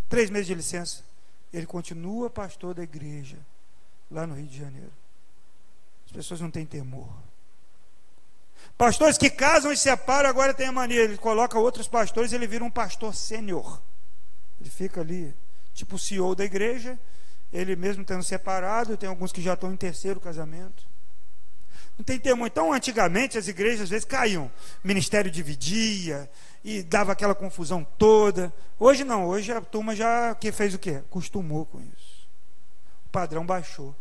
[0.07, 1.03] Três meses de licença
[1.51, 3.37] ele continua pastor da igreja
[4.09, 4.91] lá no Rio de Janeiro.
[6.05, 7.09] As pessoas não têm temor.
[8.77, 12.63] Pastores que casam e separam, agora tem a mania, ele coloca outros pastores, ele vira
[12.63, 13.81] um pastor sênior.
[14.60, 15.34] Ele fica ali,
[15.74, 16.99] tipo o CEO da igreja,
[17.51, 20.88] ele mesmo tendo separado, tem alguns que já estão em terceiro casamento.
[21.97, 22.47] Não tem temor.
[22.47, 24.49] Então, antigamente, as igrejas às vezes caíam.
[24.84, 26.30] O ministério dividia,
[26.64, 28.53] e dava aquela confusão toda.
[28.80, 31.01] Hoje não, hoje a turma já que fez o quê?
[31.10, 32.28] Costumou com isso.
[33.05, 33.95] O padrão baixou.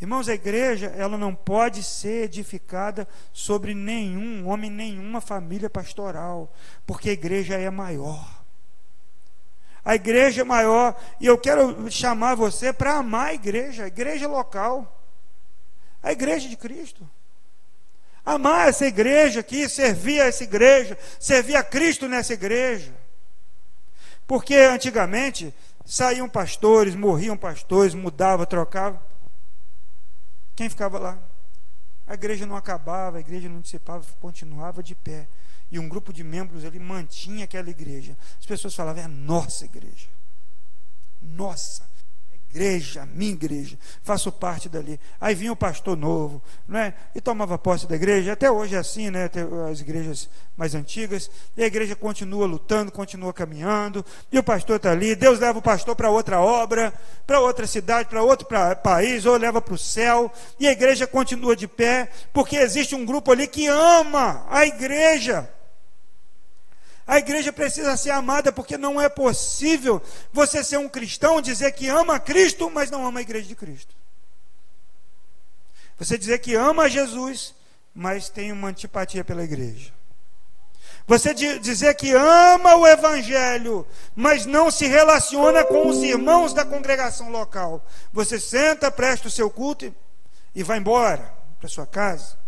[0.00, 6.50] Irmãos, a igreja, ela não pode ser edificada sobre nenhum homem, nenhuma família pastoral,
[6.86, 8.39] porque a igreja é maior.
[9.90, 14.28] A igreja é maior, e eu quero chamar você para amar a igreja, a igreja
[14.28, 15.02] local,
[16.02, 17.08] a igreja de Cristo
[18.24, 22.92] amar essa igreja aqui, servir a essa igreja, servir a Cristo nessa igreja.
[24.26, 25.52] Porque antigamente
[25.84, 29.02] saíam pastores, morriam pastores, mudava, trocava.
[30.54, 31.18] Quem ficava lá?
[32.06, 35.26] A igreja não acabava, a igreja não dissipava, continuava de pé.
[35.70, 38.16] E um grupo de membros ali mantinha aquela igreja.
[38.38, 40.08] As pessoas falavam, é nossa igreja.
[41.22, 41.90] Nossa
[42.50, 44.98] igreja, minha igreja, faço parte dali.
[45.20, 46.94] Aí vinha o pastor novo, né?
[47.14, 48.32] E tomava posse da igreja.
[48.32, 49.30] Até hoje é assim, né?
[49.70, 51.30] As igrejas mais antigas.
[51.56, 54.04] E a igreja continua lutando, continua caminhando.
[54.32, 55.14] E o pastor está ali.
[55.14, 56.92] Deus leva o pastor para outra obra,
[57.24, 60.30] para outra cidade, para outro pra, país, ou leva para o céu.
[60.58, 65.48] E a igreja continua de pé, porque existe um grupo ali que ama a igreja.
[67.10, 70.00] A igreja precisa ser amada porque não é possível
[70.32, 73.96] você ser um cristão, dizer que ama Cristo, mas não ama a igreja de Cristo.
[75.98, 77.52] Você dizer que ama Jesus,
[77.92, 79.92] mas tem uma antipatia pela igreja.
[81.04, 83.84] Você dizer que ama o Evangelho,
[84.14, 87.84] mas não se relaciona com os irmãos da congregação local.
[88.12, 89.92] Você senta, presta o seu culto
[90.54, 92.39] e vai embora para sua casa.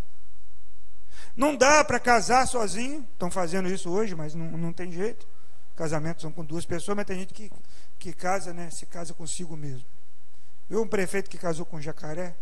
[1.37, 5.27] Não dá para casar sozinho, estão fazendo isso hoje, mas não, não tem jeito.
[5.75, 7.51] Casamentos são com duas pessoas, mas tem gente que,
[7.99, 8.71] que casa, né?
[8.71, 9.85] Se casa consigo mesmo.
[10.69, 12.35] Viu um prefeito que casou com um jacaré?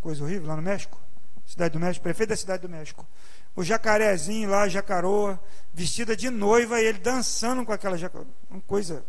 [0.00, 1.00] Coisa horrível, lá no México.
[1.46, 3.06] Cidade do México, prefeito da cidade do México.
[3.54, 5.38] O jacarezinho lá, jacaroa,
[5.72, 8.26] vestida de noiva, e ele dançando com aquela jacaroa.
[8.50, 9.04] Uma coisa.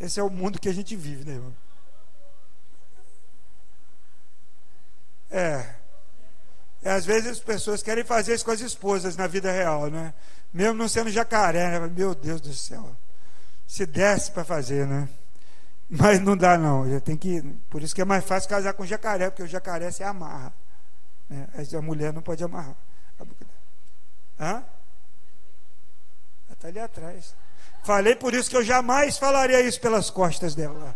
[0.00, 1.54] Esse é o mundo que a gente vive, né, irmão?
[5.30, 5.75] É.
[6.86, 10.14] É, às vezes as pessoas querem fazer isso com as esposas na vida real, né?
[10.54, 11.80] Mesmo não sendo jacaré, né?
[11.88, 12.96] Meu Deus do céu.
[13.66, 15.08] Se desse para fazer, né?
[15.90, 16.88] Mas não dá não.
[16.88, 19.90] Já tem que, por isso que é mais fácil casar com jacaré, porque o jacaré
[19.90, 20.54] se amarra.
[21.28, 21.48] Né?
[21.76, 22.76] A mulher não pode amarrar.
[24.38, 24.62] Hã?
[26.52, 27.34] Está ali atrás.
[27.82, 30.94] Falei por isso que eu jamais falaria isso pelas costas dela.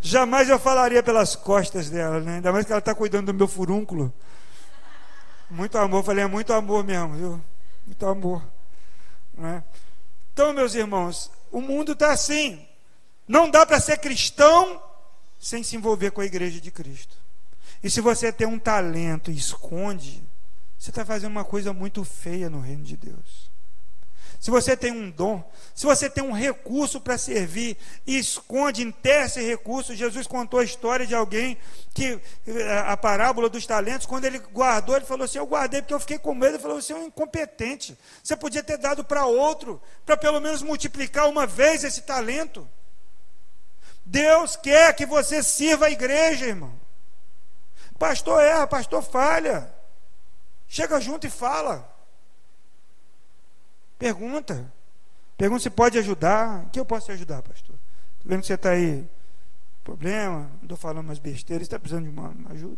[0.00, 2.36] Jamais eu falaria pelas costas dela, né?
[2.36, 4.12] Ainda mais que ela está cuidando do meu furúnculo.
[5.50, 7.44] Muito amor, falei, é muito amor mesmo, viu?
[7.86, 8.42] Muito amor.
[9.34, 9.64] Né?
[10.32, 12.66] Então, meus irmãos, o mundo está assim.
[13.26, 14.82] Não dá para ser cristão
[15.38, 17.16] sem se envolver com a igreja de Cristo.
[17.82, 20.22] E se você tem um talento e esconde,
[20.78, 23.47] você está fazendo uma coisa muito feia no reino de Deus.
[24.40, 25.42] Se você tem um dom,
[25.74, 27.76] se você tem um recurso para servir
[28.06, 31.58] e esconde, enterra esse recurso, Jesus contou a história de alguém
[31.92, 32.20] que,
[32.86, 36.18] a parábola dos talentos, quando ele guardou, ele falou assim: Eu guardei porque eu fiquei
[36.18, 36.54] com medo.
[36.54, 37.98] Ele falou: Você é um incompetente.
[38.22, 42.68] Você podia ter dado para outro, para pelo menos multiplicar uma vez esse talento.
[44.04, 46.78] Deus quer que você sirva a igreja, irmão.
[47.98, 49.74] Pastor erra, pastor falha.
[50.68, 51.97] Chega junto e fala.
[53.98, 54.72] Pergunta.
[55.36, 56.64] Pergunta se pode ajudar.
[56.64, 57.76] O que eu posso te ajudar, pastor?
[58.16, 59.08] Estou vendo que você está aí.
[59.82, 62.76] Problema, não estou falando umas besteiras, está precisando de uma ajuda.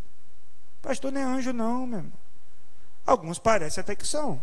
[0.81, 2.13] Pastor não é anjo, não, meu irmão.
[3.05, 4.41] Alguns parecem até que são.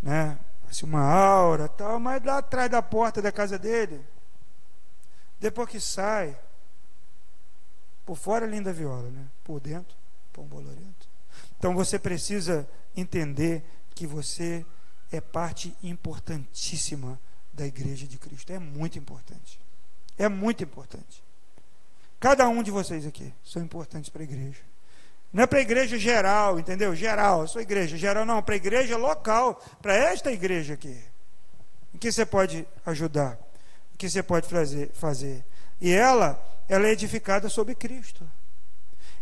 [0.00, 0.38] Né?
[0.70, 4.00] Assim, uma aura tal, mas lá atrás da porta da casa dele,
[5.40, 6.38] depois que sai,
[8.06, 9.26] por fora linda viola, né?
[9.42, 9.96] por dentro,
[10.32, 11.08] pão bolorento.
[11.58, 14.64] Então você precisa entender que você
[15.10, 17.20] é parte importantíssima
[17.52, 18.52] da igreja de Cristo.
[18.52, 19.60] É muito importante.
[20.18, 21.22] É muito importante.
[22.18, 24.60] Cada um de vocês aqui são importantes para a igreja.
[25.32, 26.94] Não é para a igreja geral, entendeu?
[26.94, 27.96] Geral, sua igreja.
[27.96, 31.00] Geral não, para a igreja local, para esta igreja aqui.
[31.94, 33.38] O que você pode ajudar?
[33.94, 34.90] O que você pode fazer?
[34.92, 35.44] fazer?
[35.80, 36.38] E ela,
[36.68, 38.28] ela é edificada sobre Cristo.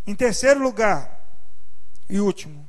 [0.06, 1.18] Em terceiro lugar,
[2.08, 2.66] e último,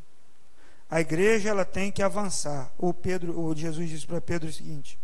[0.90, 2.72] a igreja ela tem que avançar.
[2.78, 4.98] O Pedro, o Jesus disse para Pedro o seguinte: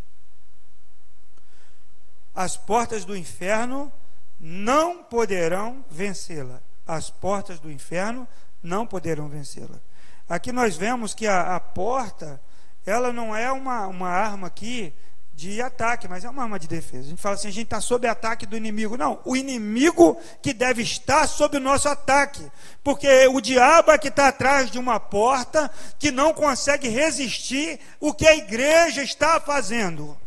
[2.33, 3.91] As portas do inferno
[4.39, 6.59] não poderão vencê-la.
[6.87, 8.27] As portas do inferno
[8.61, 9.79] não poderão vencê-la.
[10.27, 12.41] Aqui nós vemos que a, a porta,
[12.85, 14.93] ela não é uma, uma arma aqui
[15.35, 17.07] de ataque, mas é uma arma de defesa.
[17.07, 18.95] A gente fala assim, a gente está sob ataque do inimigo.
[18.95, 22.49] Não, o inimigo que deve estar sob o nosso ataque.
[22.81, 25.69] Porque o diabo é que está atrás de uma porta
[25.99, 30.17] que não consegue resistir o que a igreja está fazendo.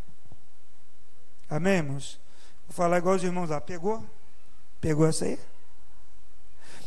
[1.49, 2.21] Amém, irmãos?
[2.69, 3.63] Vou falar igual os irmãos lá.
[3.63, 4.05] Pegou?
[4.79, 5.39] Pegou essa aí?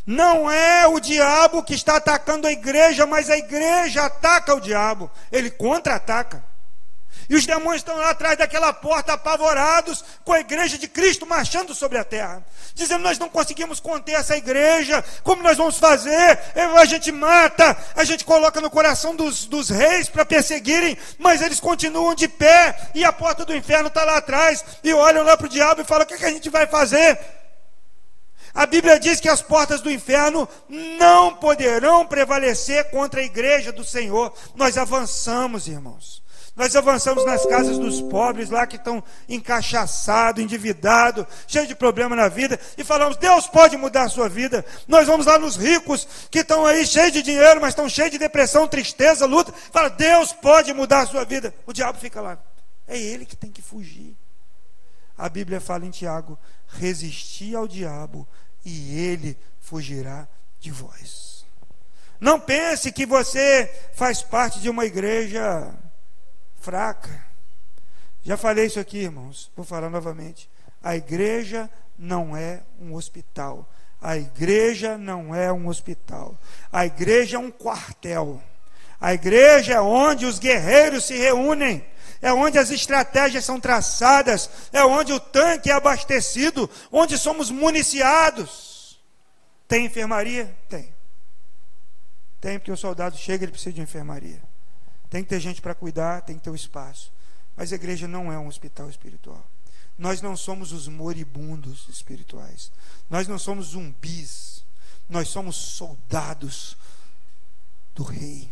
[0.06, 5.10] Não é o diabo que está atacando a igreja, mas a igreja ataca o diabo.
[5.32, 6.51] Ele contra-ataca.
[7.28, 11.74] E os demônios estão lá atrás daquela porta, apavorados, com a igreja de Cristo marchando
[11.74, 12.44] sobre a terra,
[12.74, 16.38] dizendo: Nós não conseguimos conter essa igreja, como nós vamos fazer?
[16.76, 21.60] A gente mata, a gente coloca no coração dos, dos reis para perseguirem, mas eles
[21.60, 25.46] continuam de pé, e a porta do inferno está lá atrás, e olham lá para
[25.46, 27.18] o diabo e falam: O que, é que a gente vai fazer?
[28.54, 33.82] A Bíblia diz que as portas do inferno não poderão prevalecer contra a igreja do
[33.82, 34.32] Senhor.
[34.54, 36.21] Nós avançamos, irmãos.
[36.54, 42.28] Nós avançamos nas casas dos pobres lá que estão encaixaçados, endividados, cheios de problema na
[42.28, 44.64] vida, e falamos: Deus pode mudar a sua vida.
[44.86, 48.18] Nós vamos lá nos ricos que estão aí cheios de dinheiro, mas estão cheios de
[48.18, 49.52] depressão, tristeza, luta.
[49.72, 51.54] Fala: Deus pode mudar a sua vida.
[51.66, 52.38] O diabo fica lá.
[52.86, 54.14] É ele que tem que fugir.
[55.16, 56.38] A Bíblia fala em Tiago:
[56.68, 58.28] resistir ao diabo
[58.62, 60.28] e ele fugirá
[60.60, 61.46] de vós.
[62.20, 65.74] Não pense que você faz parte de uma igreja
[66.62, 67.26] fraca.
[68.22, 70.48] Já falei isso aqui, irmãos, vou falar novamente.
[70.82, 73.68] A igreja não é um hospital.
[74.00, 76.38] A igreja não é um hospital.
[76.72, 78.42] A igreja é um quartel.
[79.00, 81.84] A igreja é onde os guerreiros se reúnem.
[82.20, 84.48] É onde as estratégias são traçadas.
[84.72, 86.70] É onde o tanque é abastecido.
[86.90, 89.00] Onde somos municiados.
[89.66, 90.56] Tem enfermaria?
[90.68, 90.94] Tem.
[92.40, 94.51] Tem, porque o soldado chega ele precisa de enfermaria.
[95.12, 97.12] Tem que ter gente para cuidar, tem que ter o espaço.
[97.54, 99.44] Mas a igreja não é um hospital espiritual.
[99.98, 102.72] Nós não somos os moribundos espirituais.
[103.10, 104.64] Nós não somos zumbis.
[105.10, 106.78] Nós somos soldados
[107.94, 108.50] do Rei.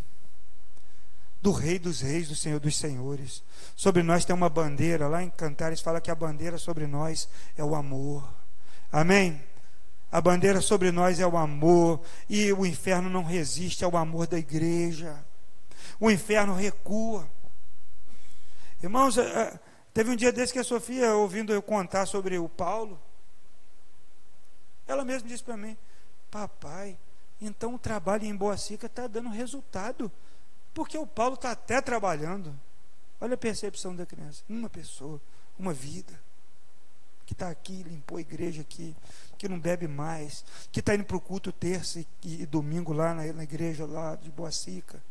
[1.40, 3.42] Do Rei dos Reis, do Senhor dos Senhores.
[3.74, 5.08] Sobre nós tem uma bandeira.
[5.08, 8.22] Lá em Cantares fala que a bandeira sobre nós é o amor.
[8.92, 9.42] Amém?
[10.12, 12.02] A bandeira sobre nós é o amor.
[12.28, 15.24] E o inferno não resiste ao amor da igreja
[16.00, 17.30] o inferno recua.
[18.82, 19.60] Irmãos, é, é,
[19.92, 22.98] teve um dia desse que a Sofia, ouvindo eu contar sobre o Paulo,
[24.88, 25.76] ela mesma disse para mim:
[26.30, 26.98] Papai,
[27.40, 30.10] então o trabalho em Boa Sica está dando resultado,
[30.72, 32.58] porque o Paulo está até trabalhando.
[33.20, 35.20] Olha a percepção da criança: uma pessoa,
[35.58, 36.18] uma vida,
[37.26, 38.96] que está aqui, limpou a igreja aqui,
[39.40, 42.06] que não bebe mais, que está indo para o culto terça e,
[42.42, 45.02] e, domingo lá na, na igreja lá de Boa Sica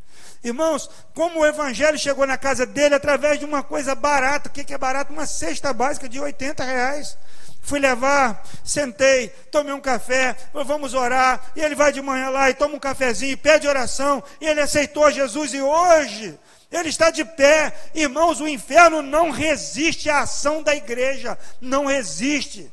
[0.44, 4.62] Irmãos, como o evangelho chegou na casa dele através de uma coisa barata, o que,
[4.62, 5.12] que é barato?
[5.12, 7.18] Uma cesta básica de 80 reais.
[7.60, 11.50] Fui levar, sentei, tomei um café, vamos orar.
[11.56, 14.22] E ele vai de manhã lá e toma um cafezinho, pede oração.
[14.40, 15.52] E ele aceitou Jesus.
[15.54, 16.38] E hoje
[16.70, 17.74] ele está de pé.
[17.94, 21.36] Irmãos, o inferno não resiste à ação da igreja.
[21.60, 22.72] Não resiste.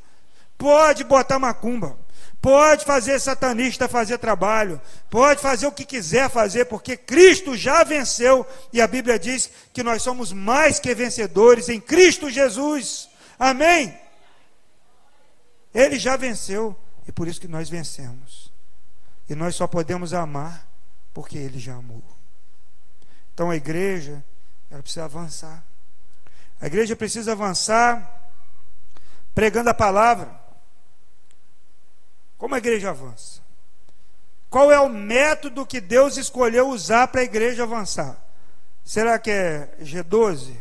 [0.57, 1.97] Pode botar macumba.
[2.41, 4.79] Pode fazer satanista fazer trabalho,
[5.09, 9.81] pode fazer o que quiser fazer, porque Cristo já venceu, e a Bíblia diz que
[9.83, 13.09] nós somos mais que vencedores em Cristo Jesus.
[13.39, 13.97] Amém?
[15.73, 16.75] Ele já venceu,
[17.07, 18.51] e por isso que nós vencemos.
[19.27, 20.67] E nós só podemos amar
[21.13, 22.03] porque ele já amou.
[23.33, 24.23] Então a igreja,
[24.69, 25.63] ela precisa avançar.
[26.61, 28.31] A igreja precisa avançar
[29.35, 30.46] pregando a palavra.
[32.37, 33.41] Como a igreja avança?
[34.49, 38.17] Qual é o método que Deus escolheu usar para a igreja avançar?
[38.83, 40.55] Será que é G12?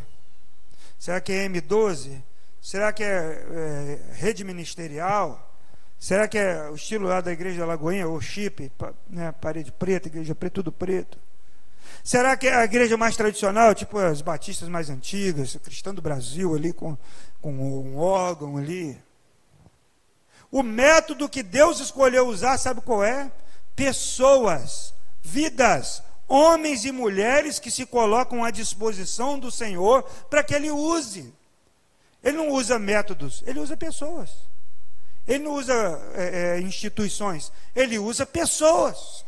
[0.99, 2.21] Será que é M12?
[2.61, 5.47] Será que é, é rede ministerial?
[5.99, 8.71] Será que é o estilo lá da igreja da Lagoinha, ou chip,
[9.09, 11.17] né, parede preta, igreja preta, tudo preto?
[12.03, 16.01] Será que é a igreja mais tradicional, tipo as batistas mais antigas, o cristão do
[16.01, 16.97] Brasil ali com,
[17.41, 19.01] com um órgão ali?
[20.51, 23.31] O método que Deus escolheu usar, sabe qual é?
[23.75, 30.71] Pessoas, vidas, homens e mulheres que se colocam à disposição do Senhor para que Ele
[30.71, 31.33] use.
[32.23, 34.31] Ele não usa métodos, ele usa pessoas.
[35.27, 35.73] Ele não usa
[36.13, 39.25] é, é, instituições, ele usa pessoas.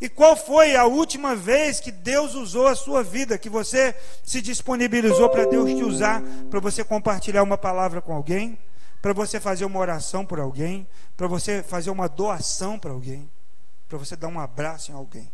[0.00, 3.94] E qual foi a última vez que Deus usou a sua vida, que você
[4.24, 8.58] se disponibilizou para Deus te usar, para você compartilhar uma palavra com alguém,
[9.02, 13.28] para você fazer uma oração por alguém, para você fazer uma doação para alguém,
[13.88, 15.30] para você dar um abraço em alguém?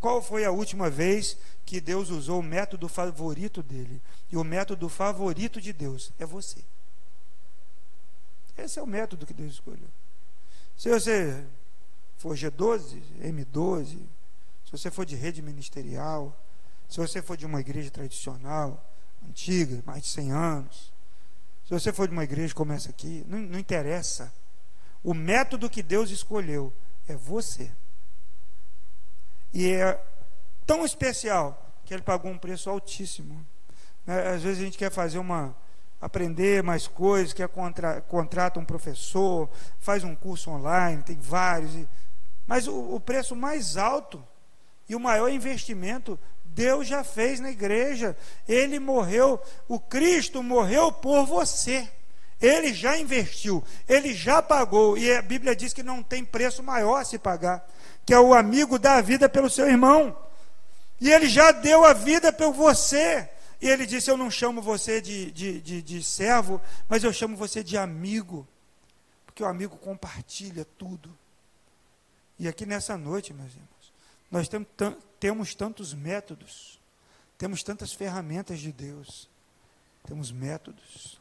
[0.00, 4.00] Qual foi a última vez que Deus usou o método favorito dele?
[4.30, 6.58] E o método favorito de Deus é você.
[8.56, 9.88] Esse é o método que Deus escolheu.
[10.76, 11.44] Se você
[12.16, 13.98] for G12, M12,
[14.64, 16.36] se você for de rede ministerial,
[16.88, 18.84] se você for de uma igreja tradicional,
[19.28, 20.91] antiga, mais de 100 anos,
[21.78, 24.32] se você for de uma igreja como essa aqui, não, não interessa.
[25.02, 26.72] O método que Deus escolheu
[27.08, 27.70] é você.
[29.54, 29.98] E é
[30.66, 33.44] tão especial que ele pagou um preço altíssimo.
[34.06, 35.54] Né, às vezes a gente quer fazer uma,
[36.00, 39.48] aprender mais coisas, quer contra, contrata um professor,
[39.78, 41.86] faz um curso online, tem vários.
[42.46, 44.22] Mas o, o preço mais alto
[44.88, 46.18] e o maior investimento
[46.54, 48.16] Deus já fez na igreja.
[48.48, 51.88] Ele morreu, o Cristo morreu por você.
[52.40, 56.96] Ele já investiu, ele já pagou, e a Bíblia diz que não tem preço maior
[56.96, 57.64] a se pagar,
[58.04, 60.16] que é o amigo da vida pelo seu irmão.
[61.00, 63.28] E ele já deu a vida por você.
[63.60, 67.36] E ele disse: Eu não chamo você de, de, de, de servo, mas eu chamo
[67.36, 68.46] você de amigo,
[69.24, 71.16] porque o amigo compartilha tudo.
[72.40, 73.92] E aqui nessa noite, meus irmãos,
[74.30, 74.66] nós temos,
[75.22, 76.80] temos tantos métodos,
[77.38, 79.30] temos tantas ferramentas de Deus,
[80.04, 81.20] temos métodos,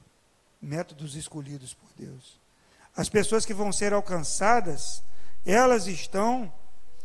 [0.60, 2.40] métodos escolhidos por Deus.
[2.96, 5.04] As pessoas que vão ser alcançadas,
[5.46, 6.52] elas estão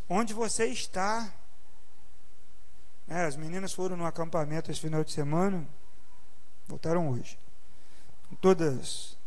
[0.08, 1.30] onde você está.
[3.06, 5.68] É, as meninas foram no acampamento esse final de semana,
[6.66, 7.38] voltaram hoje,
[8.40, 9.18] todas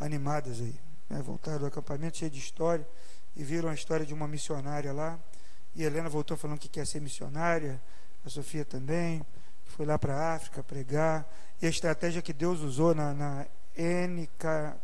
[0.00, 1.20] animadas aí, né?
[1.20, 2.88] voltaram do acampamento cheio de história
[3.36, 5.20] e viram a história de uma missionária lá.
[5.74, 7.80] E Helena voltou falando que quer ser missionária,
[8.24, 9.24] a Sofia também,
[9.66, 11.26] foi lá para a África pregar.
[11.60, 13.46] E a estratégia que Deus usou na, na
[13.76, 14.28] N.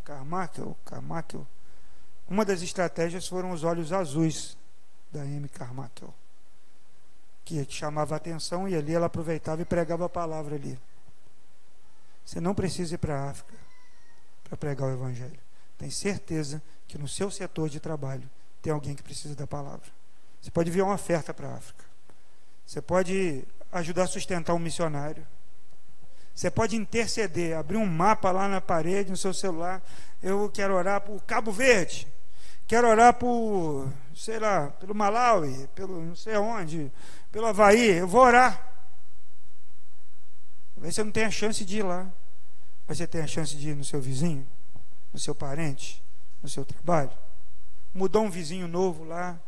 [0.04, 1.46] Carmichael, Carmichael,
[2.28, 4.56] uma das estratégias foram os olhos azuis
[5.12, 5.48] da M.
[5.48, 6.14] Carmichael,
[7.44, 10.78] que chamava a atenção e ali ela aproveitava e pregava a palavra ali.
[12.24, 13.54] Você não precisa ir para a África
[14.42, 15.38] para pregar o Evangelho.
[15.76, 18.28] Tem certeza que no seu setor de trabalho
[18.62, 19.90] tem alguém que precisa da palavra.
[20.44, 21.82] Você pode enviar uma oferta para a África.
[22.66, 25.26] Você pode ajudar a sustentar um missionário.
[26.34, 29.82] Você pode interceder, abrir um mapa lá na parede, no seu celular.
[30.22, 32.06] Eu quero orar por Cabo Verde.
[32.66, 36.92] Quero orar por, sei lá, pelo Malawi, pelo não sei onde,
[37.32, 37.92] pelo Havaí.
[37.92, 38.70] Eu vou orar.
[40.74, 42.06] Talvez você não tenha chance de ir lá.
[42.86, 44.46] Mas você tem a chance de ir no seu vizinho,
[45.10, 46.04] no seu parente,
[46.42, 47.12] no seu trabalho
[47.94, 49.38] mudou um vizinho novo lá,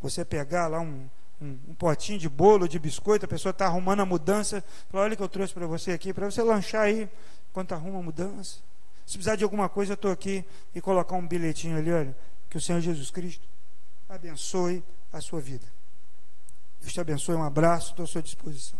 [0.00, 1.08] você pegar lá um,
[1.40, 5.16] um, um potinho de bolo, de biscoito, a pessoa está arrumando a mudança, fala, olha
[5.16, 7.08] que eu trouxe para você aqui, para você lanchar aí,
[7.50, 8.58] enquanto arruma a mudança.
[9.06, 10.44] Se precisar de alguma coisa, eu estou aqui
[10.74, 12.16] e colocar um bilhetinho ali, olha,
[12.50, 13.46] que o Senhor Jesus Cristo
[14.08, 14.82] abençoe
[15.12, 15.66] a sua vida.
[16.80, 18.78] Deus te abençoe, um abraço, estou à sua disposição.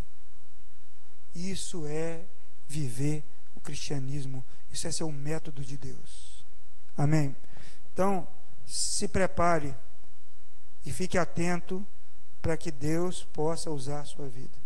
[1.35, 2.25] Isso é
[2.69, 3.23] viver
[3.55, 6.45] o cristianismo, isso é ser o método de Deus.
[6.97, 7.37] Amém?
[7.93, 8.27] Então,
[8.65, 9.75] se prepare
[10.87, 11.85] e fique atento
[12.41, 14.57] para que Deus possa usar a sua vida.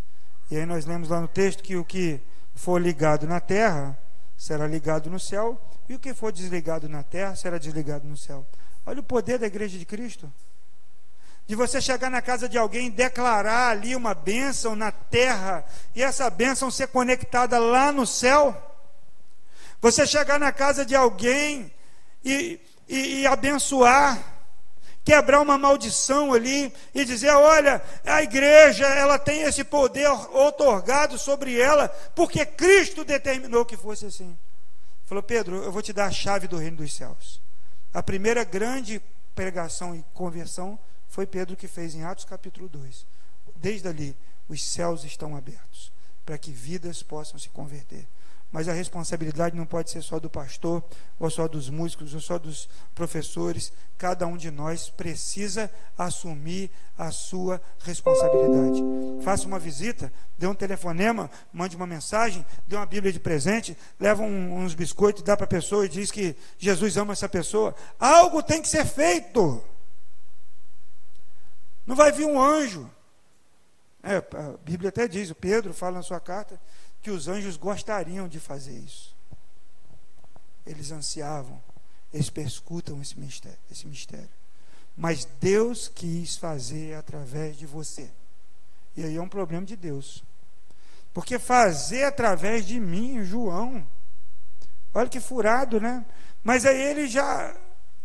[0.51, 2.21] E aí nós lemos lá no texto que o que
[2.53, 3.97] for ligado na terra
[4.37, 5.59] será ligado no céu,
[5.89, 8.45] e o que for desligado na terra será desligado no céu.
[8.85, 10.31] Olha o poder da igreja de Cristo.
[11.47, 15.65] De você chegar na casa de alguém e declarar ali uma bênção na terra,
[15.95, 18.55] e essa bênção ser conectada lá no céu.
[19.81, 21.71] Você chegar na casa de alguém
[22.23, 24.40] e, e, e abençoar,
[25.03, 31.59] quebrar uma maldição ali e dizer: olha, a igreja ela tem esse poder otorgado sobre
[31.59, 34.37] ela, porque Cristo determinou que fosse assim.
[35.05, 37.41] Falou, Pedro, eu vou te dar a chave do reino dos céus.
[37.93, 39.01] A primeira grande
[39.35, 40.79] pregação e conversão
[41.09, 43.05] foi Pedro que fez em Atos capítulo 2.
[43.57, 44.15] Desde ali,
[44.47, 45.91] os céus estão abertos
[46.25, 48.07] para que vidas possam se converter
[48.51, 50.83] mas a responsabilidade não pode ser só do pastor,
[51.17, 53.71] ou só dos músicos, ou só dos professores.
[53.97, 58.81] Cada um de nós precisa assumir a sua responsabilidade.
[59.23, 64.21] Faça uma visita, dê um telefonema, mande uma mensagem, dê uma Bíblia de presente, leva
[64.21, 67.73] um, uns biscoitos, dá para a pessoa e diz que Jesus ama essa pessoa.
[67.97, 69.63] Algo tem que ser feito.
[71.85, 72.89] Não vai vir um anjo.
[74.03, 76.59] É, a Bíblia até diz, o Pedro fala na sua carta,
[77.01, 79.15] que os anjos gostariam de fazer isso.
[80.65, 81.61] Eles ansiavam,
[82.13, 84.29] eles perscutam esse mistério, esse mistério.
[84.95, 88.09] Mas Deus quis fazer através de você.
[88.95, 90.23] E aí é um problema de Deus.
[91.13, 93.85] Porque fazer através de mim, João,
[94.93, 96.05] olha que furado, né?
[96.43, 97.55] Mas aí ele já,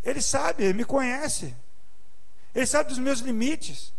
[0.03, 1.55] ele sabe, ele me conhece.
[2.55, 3.93] Ele sabe dos meus limites.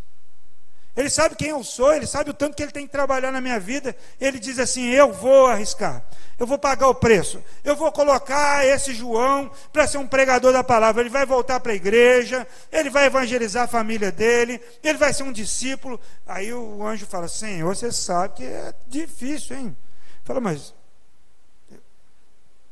[0.97, 3.39] Ele sabe quem eu sou, ele sabe o tanto que ele tem que trabalhar na
[3.39, 3.95] minha vida.
[4.19, 6.03] Ele diz assim: Eu vou arriscar,
[6.39, 10.63] eu vou pagar o preço, eu vou colocar esse João para ser um pregador da
[10.63, 11.03] palavra.
[11.03, 15.21] Ele vai voltar para a igreja, ele vai evangelizar a família dele, ele vai ser
[15.21, 16.01] um discípulo.
[16.25, 19.77] Aí o anjo fala: Senhor, você sabe que é difícil, hein?
[20.23, 20.73] Fala, mas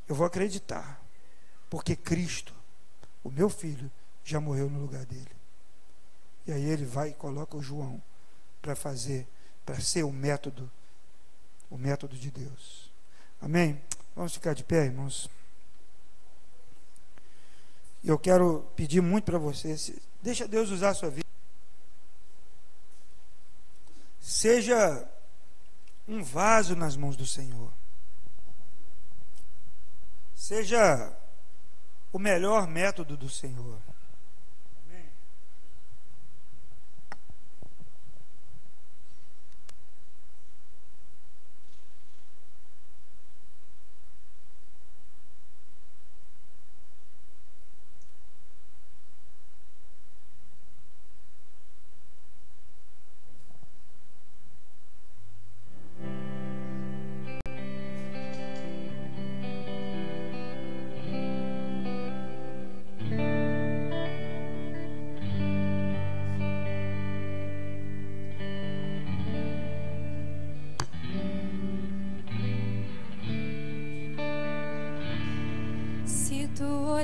[0.09, 0.99] eu vou acreditar,
[1.69, 2.55] porque Cristo,
[3.23, 3.91] o meu filho,
[4.23, 5.29] já morreu no lugar dele.
[6.47, 8.01] E aí ele vai e coloca o João
[8.65, 9.27] para fazer,
[9.63, 10.71] para ser o método,
[11.69, 12.91] o método de Deus.
[13.39, 13.79] Amém?
[14.15, 15.29] Vamos ficar de pé, irmãos.
[18.03, 19.75] Eu quero pedir muito para você,
[20.19, 21.27] deixa Deus usar a sua vida.
[24.19, 25.07] Seja
[26.07, 27.71] um vaso nas mãos do Senhor.
[30.35, 31.15] Seja
[32.11, 33.79] o melhor método do Senhor.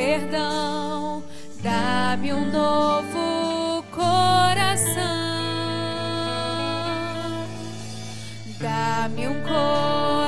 [0.00, 1.22] perdão,
[1.62, 4.94] dá-me um novo coração,
[8.58, 10.19] dá-me um coração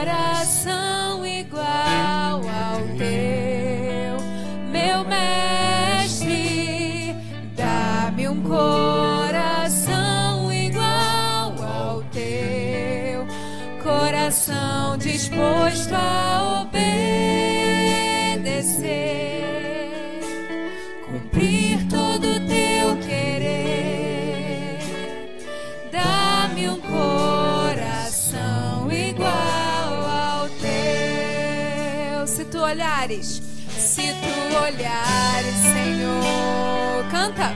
[34.55, 37.55] olhares, Senhor, canta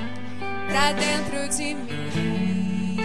[0.69, 2.97] pra dentro de mim,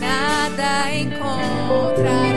[0.00, 2.33] nada encontrarás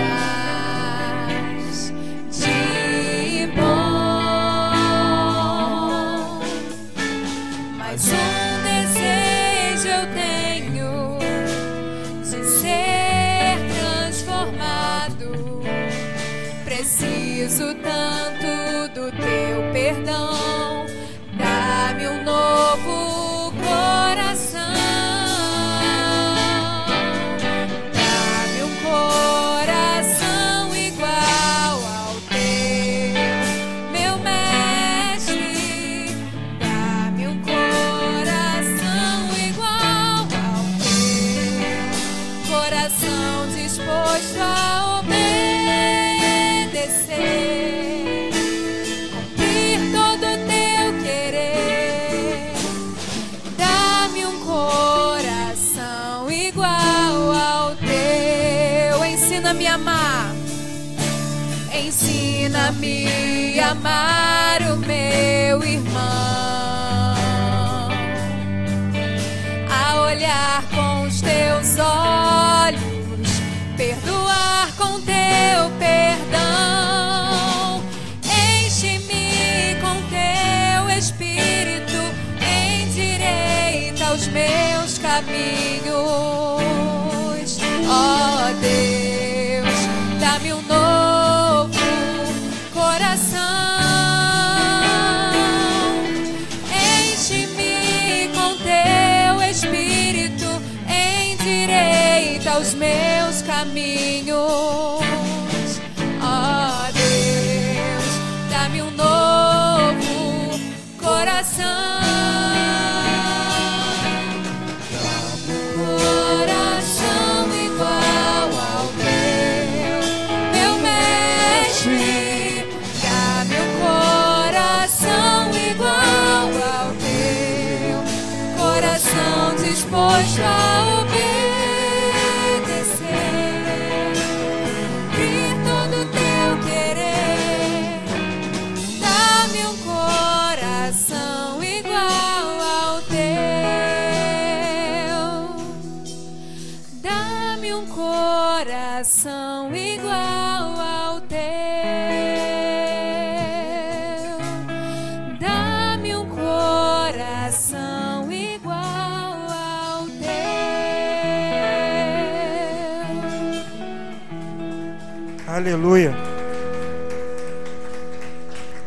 [165.87, 166.13] Aleluia.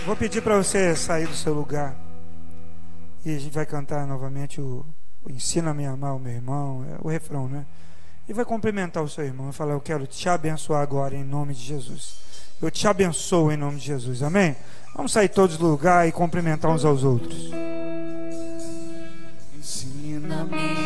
[0.05, 1.96] Vou pedir para você sair do seu lugar.
[3.24, 4.84] E a gente vai cantar novamente o,
[5.24, 7.64] o Ensina-me a amar o meu irmão, é o refrão, né?
[8.28, 11.55] E vai cumprimentar o seu irmão e falar: Eu quero te abençoar agora em nome
[11.55, 12.16] de Jesus.
[12.61, 14.22] Eu te abençoo em nome de Jesus.
[14.22, 14.55] Amém?
[14.94, 17.51] Vamos sair todos do lugar e cumprimentar uns aos outros.
[19.59, 20.80] Ensina-me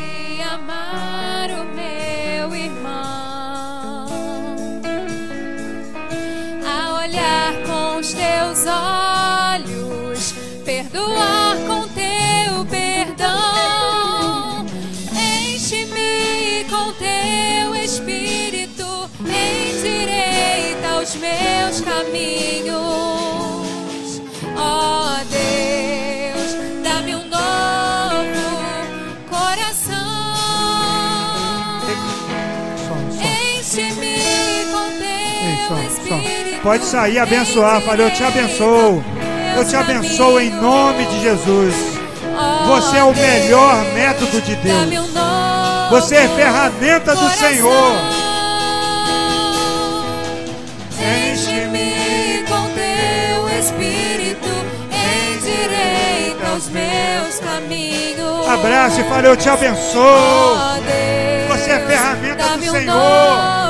[7.14, 10.34] olhar com os teus olhos,
[10.64, 14.66] perdoar com teu perdão,
[15.12, 22.74] enche-me com teu espírito, endireita os meus caminhos.
[24.56, 26.03] Ó Deus,
[36.64, 37.82] Pode sair, abençoar.
[37.82, 39.04] Falei, eu te abençoo.
[39.54, 41.74] Eu te abençoo em nome de Jesus.
[42.66, 45.10] Você é o melhor método de Deus.
[45.90, 47.30] Você é ferramenta do.
[47.32, 47.92] Senhor.
[50.98, 54.48] Enche-me com teu espírito,
[55.36, 58.48] endireita os meus caminhos.
[58.48, 60.56] Abraço e fale, eu te abençoo.
[61.48, 63.63] Você é ferramenta do Senhor.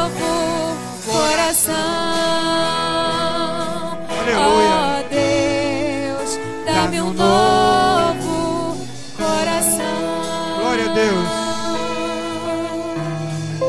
[7.16, 8.76] Novo
[9.16, 10.58] coração.
[10.60, 11.28] Glória a Deus.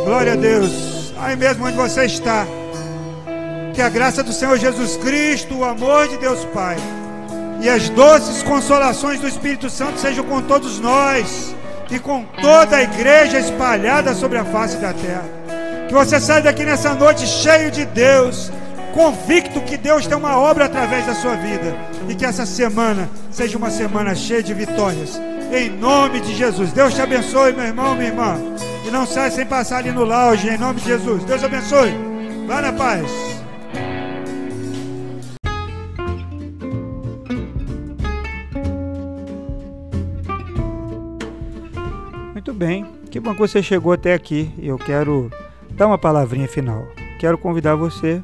[0.06, 1.14] Glória a Deus.
[1.18, 2.46] Aí mesmo onde você está.
[3.74, 6.78] Que a graça do Senhor Jesus Cristo, o amor de Deus Pai
[7.62, 11.56] e as doces consolações do Espírito Santo sejam com todos nós
[11.90, 15.26] e com toda a igreja espalhada sobre a face da terra.
[15.88, 18.52] Que você saia daqui nessa noite cheio de Deus,
[18.96, 21.76] convicto que Deus tem uma obra através da sua vida
[22.08, 25.20] e que essa semana seja uma semana cheia de vitórias.
[25.52, 26.72] Em nome de Jesus.
[26.72, 28.38] Deus te abençoe, meu irmão, minha irmã.
[28.88, 31.26] E não saia sem passar ali no lounge, em nome de Jesus.
[31.26, 31.92] Deus abençoe.
[32.48, 33.12] Vá na paz.
[42.32, 42.86] Muito bem.
[43.12, 44.50] Que bom que você chegou até aqui.
[44.58, 45.30] Eu quero
[45.72, 46.88] dar uma palavrinha final.
[47.20, 48.24] Quero convidar você